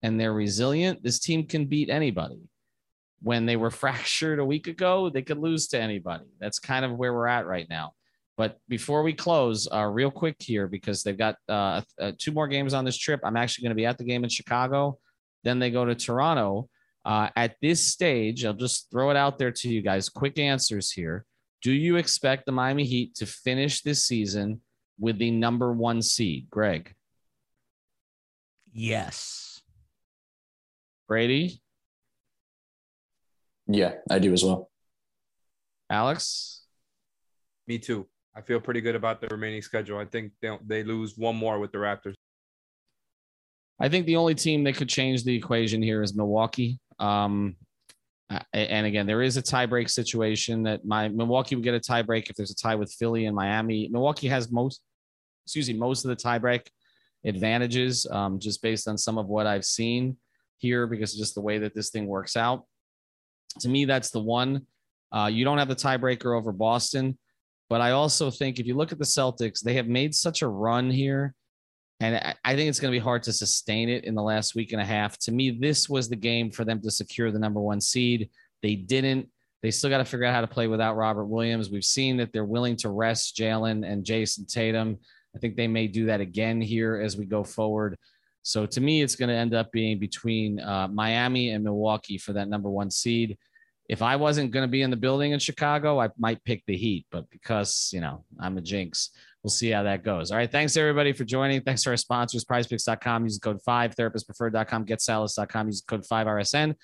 and 0.04 0.20
they're 0.20 0.34
resilient 0.34 1.04
this 1.04 1.20
team 1.20 1.46
can 1.48 1.66
beat 1.66 1.90
anybody 1.90 2.40
when 3.22 3.46
they 3.46 3.56
were 3.56 3.72
fractured 3.84 4.40
a 4.40 4.46
week 4.46 4.68
ago, 4.68 5.10
they 5.10 5.22
could 5.22 5.40
lose 5.40 5.68
to 5.68 5.80
anybody. 5.80 6.26
That's 6.40 6.60
kind 6.60 6.86
of 6.86 6.98
where 6.98 7.14
we're 7.14 7.28
at 7.28 7.48
right 7.48 7.68
now. 7.70 7.94
But 8.38 8.58
before 8.68 9.04
we 9.04 9.14
close, 9.14 9.68
uh, 9.72 9.86
real 9.86 10.12
quick 10.12 10.36
here, 10.40 10.68
because 10.68 11.04
they've 11.04 11.18
got 11.18 11.38
uh, 11.48 11.82
uh, 12.00 12.12
two 12.18 12.34
more 12.34 12.48
games 12.48 12.74
on 12.74 12.84
this 12.84 12.98
trip. 12.98 13.22
I'm 13.24 13.38
actually 13.38 13.64
going 13.64 13.72
to 13.72 13.76
be 13.76 13.86
at 13.86 13.98
the 13.98 14.04
game 14.04 14.24
in 14.24 14.30
Chicago. 14.30 15.00
Then 15.44 15.60
they 15.60 15.72
go 15.72 15.86
to 15.86 15.96
Toronto. 15.96 16.68
Uh, 17.06 17.30
at 17.36 17.56
this 17.62 17.86
stage, 17.86 18.44
I'll 18.44 18.54
just 18.54 18.90
throw 18.92 19.10
it 19.12 19.16
out 19.16 19.38
there 19.38 19.52
to 19.52 19.70
you 19.70 19.82
guys. 19.82 20.10
Quick 20.10 20.38
answers 20.38 20.92
here. 20.92 21.24
Do 21.62 21.72
you 21.72 21.96
expect 21.96 22.46
the 22.46 22.52
Miami 22.52 22.84
Heat 22.84 23.16
to 23.16 23.26
finish 23.26 23.82
this 23.82 24.04
season 24.04 24.62
with 25.00 25.18
the 25.18 25.32
number 25.32 25.72
one 25.72 26.02
seed? 26.02 26.48
Greg? 26.50 26.94
Yes. 28.74 29.62
Brady? 31.08 31.62
Yeah, 33.68 33.94
I 34.10 34.20
do 34.20 34.34
as 34.34 34.44
well. 34.44 34.70
Alex? 35.90 36.64
Me 37.68 37.80
too. 37.80 38.08
I 38.36 38.42
feel 38.42 38.60
pretty 38.60 38.82
good 38.82 38.96
about 38.96 39.22
the 39.22 39.28
remaining 39.28 39.62
schedule. 39.62 39.98
I 39.98 40.06
think 40.06 40.34
they 40.42 40.58
they 40.66 40.84
lose 40.84 41.18
one 41.18 41.36
more 41.36 41.60
with 41.60 41.72
the 41.72 41.78
Raptors. 41.78 42.14
I 43.80 43.90
think 43.90 44.06
the 44.06 44.16
only 44.18 44.36
team 44.36 44.64
that 44.66 44.76
could 44.76 44.90
change 44.90 45.24
the 45.24 45.36
equation 45.36 45.82
here 45.82 46.02
is 46.02 46.16
Milwaukee. 46.16 46.80
Um, 47.00 47.56
and 48.54 48.88
again, 48.88 49.06
there 49.06 49.22
is 49.22 49.38
a 49.38 49.42
tiebreak 49.42 49.90
situation 49.90 50.64
that 50.64 50.86
my 50.86 51.10
Milwaukee 51.10 51.56
would 51.56 51.64
get 51.64 51.76
a 51.76 51.80
tiebreak 51.80 52.30
if 52.30 52.36
there's 52.36 52.52
a 52.52 52.56
tie 52.56 52.76
with 52.76 52.92
Philly 52.92 53.26
and 53.26 53.36
Miami. 53.36 53.90
Milwaukee 53.92 54.28
has 54.28 54.52
most, 54.52 54.82
excuse 55.46 55.68
me, 55.68 55.76
most 55.76 56.06
of 56.06 56.10
the 56.10 56.16
tiebreak 56.16 56.68
advantages, 57.24 58.06
um, 58.10 58.40
just 58.40 58.62
based 58.62 58.88
on 58.88 58.98
some 58.98 59.18
of 59.18 59.28
what 59.28 59.46
I've 59.46 59.66
seen 59.66 60.18
here, 60.58 60.88
because 60.88 61.14
of 61.14 61.20
just 61.20 61.36
the 61.36 61.42
way 61.42 61.60
that 61.60 61.76
this 61.76 61.90
thing 61.90 62.08
works 62.08 62.36
out. 62.36 62.66
To 63.62 63.70
me, 63.70 63.86
that's 63.86 64.10
the 64.10 64.20
one. 64.20 64.66
Uh, 65.12 65.30
you 65.32 65.46
don't 65.46 65.58
have 65.58 65.68
the 65.68 65.76
tiebreaker 65.76 66.38
over 66.38 66.52
Boston, 66.52 67.18
but 67.70 67.82
I 67.82 67.92
also 67.92 68.30
think 68.30 68.60
if 68.60 68.66
you 68.66 68.76
look 68.76 68.92
at 68.92 68.98
the 68.98 69.06
Celtics, 69.06 69.62
they 69.62 69.76
have 69.76 69.88
made 69.88 70.14
such 70.14 70.42
a 70.42 70.48
run 70.48 70.90
here, 70.90 71.34
and 72.00 72.36
I 72.44 72.56
think 72.56 72.70
it's 72.70 72.80
going 72.80 72.92
to 72.92 73.00
be 73.00 73.04
hard 73.04 73.24
to 73.24 73.34
sustain 73.34 73.88
it 73.88 74.04
in 74.04 74.16
the 74.16 74.22
last 74.22 74.56
week 74.56 74.74
and 74.74 74.82
a 74.82 74.86
half. 74.86 75.18
To 75.20 75.32
me, 75.32 75.52
this 75.52 75.88
was 75.88 76.10
the 76.10 76.16
game 76.16 76.52
for 76.52 76.66
them 76.66 76.82
to 76.82 76.92
secure 76.92 77.32
the 77.32 77.40
number 77.40 77.62
one 77.62 77.80
seed. 77.80 78.30
They 78.62 78.76
didn't. 78.76 79.30
They 79.64 79.72
still 79.72 79.90
got 79.90 80.00
to 80.00 80.06
figure 80.06 80.26
out 80.26 80.34
how 80.36 80.42
to 80.42 80.48
play 80.48 80.68
without 80.68 80.98
Robert 80.98 81.26
Williams. 81.26 81.70
We've 81.70 81.84
seen 81.84 82.18
that 82.18 82.34
they're 82.34 82.46
willing 82.46 82.76
to 82.78 82.90
rest 82.90 83.38
Jaylen 83.38 83.90
and 83.90 84.04
Jayson 84.04 84.46
Tatum. 84.46 84.98
I 85.36 85.40
think 85.40 85.56
they 85.56 85.68
may 85.68 85.88
do 85.88 86.06
that 86.06 86.22
again 86.22 86.62
here 86.62 87.02
as 87.02 87.18
we 87.18 87.26
go 87.26 87.44
forward. 87.44 87.98
So 88.46 88.66
to 88.68 88.80
me, 88.80 89.02
it's 89.02 89.16
going 89.16 89.30
to 89.30 89.36
end 89.36 89.56
up 89.56 89.72
being 89.72 89.98
between 89.98 90.60
uh, 90.60 90.88
Miami 90.88 91.50
and 91.50 91.64
Milwaukee 91.64 92.20
for 92.20 92.32
that 92.34 92.48
number 92.48 92.70
one 92.70 92.92
seed. 92.92 93.40
If 93.90 94.04
I 94.04 94.18
wasn't 94.18 94.52
going 94.52 94.64
to 94.64 94.72
be 94.72 94.84
in 94.84 94.92
the 94.92 94.98
building 94.98 95.32
in 95.32 95.40
Chicago, 95.40 96.00
I 96.00 96.10
might 96.16 96.44
pick 96.44 96.64
the 96.68 96.78
Heat, 96.78 97.08
but 97.10 97.28
because 97.32 97.90
you 97.92 98.02
know 98.02 98.24
I'm 98.40 98.60
a 98.60 98.62
jinx, 98.62 99.10
we'll 99.42 99.50
see 99.50 99.72
how 99.72 99.82
that 99.84 100.04
goes. 100.04 100.30
All 100.30 100.38
right, 100.38 100.52
thanks 100.52 100.78
everybody 100.78 101.12
for 101.12 101.24
joining. 101.24 101.62
Thanks 101.62 101.82
to 101.84 101.90
our 101.90 101.98
sponsors, 101.98 102.46
PrizePicks.com. 102.46 103.24
Use 103.24 103.40
code 103.40 103.64
five, 103.64 103.96
TherapistPreferred.com, 103.96 104.86
GetSalis.com. 104.86 105.68
Use 105.68 105.82
code 105.82 106.06
five 106.06 106.28
RSN. 106.28 106.76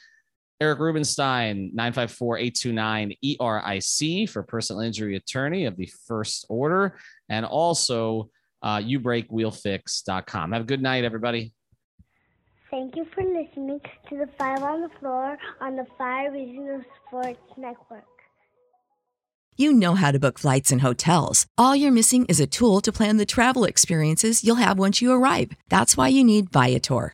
Eric 0.59 0.79
Rubenstein, 0.79 1.71
954-829-ERIC 1.75 4.29
for 4.29 4.41
personal 4.43 4.81
injury 4.81 5.15
attorney 5.15 5.65
of 5.65 5.77
the 5.77 5.91
first 6.07 6.45
order. 6.49 6.97
And 7.29 7.45
also 7.45 8.31
uh, 8.61 8.77
youbreakwheelfix.com. 8.77 10.51
Have 10.51 10.61
a 10.61 10.65
good 10.65 10.81
night, 10.81 11.03
everybody. 11.03 11.53
Thank 12.69 12.95
you 12.95 13.05
for 13.13 13.23
listening 13.23 13.81
to 14.09 14.17
the 14.17 14.29
Five 14.37 14.63
on 14.63 14.81
the 14.81 14.89
Floor 14.99 15.37
on 15.59 15.75
the 15.75 15.85
Five 15.97 16.31
Reasons 16.33 16.85
Sports 17.05 17.39
Network. 17.57 18.05
You 19.57 19.73
know 19.73 19.95
how 19.95 20.11
to 20.11 20.19
book 20.19 20.39
flights 20.39 20.71
and 20.71 20.81
hotels. 20.81 21.45
All 21.57 21.75
you're 21.75 21.91
missing 21.91 22.25
is 22.25 22.39
a 22.39 22.47
tool 22.47 22.79
to 22.81 22.91
plan 22.91 23.17
the 23.17 23.25
travel 23.25 23.65
experiences 23.65 24.43
you'll 24.43 24.55
have 24.55 24.79
once 24.79 25.01
you 25.01 25.11
arrive. 25.11 25.51
That's 25.69 25.97
why 25.97 26.07
you 26.07 26.23
need 26.23 26.49
Viator. 26.49 27.13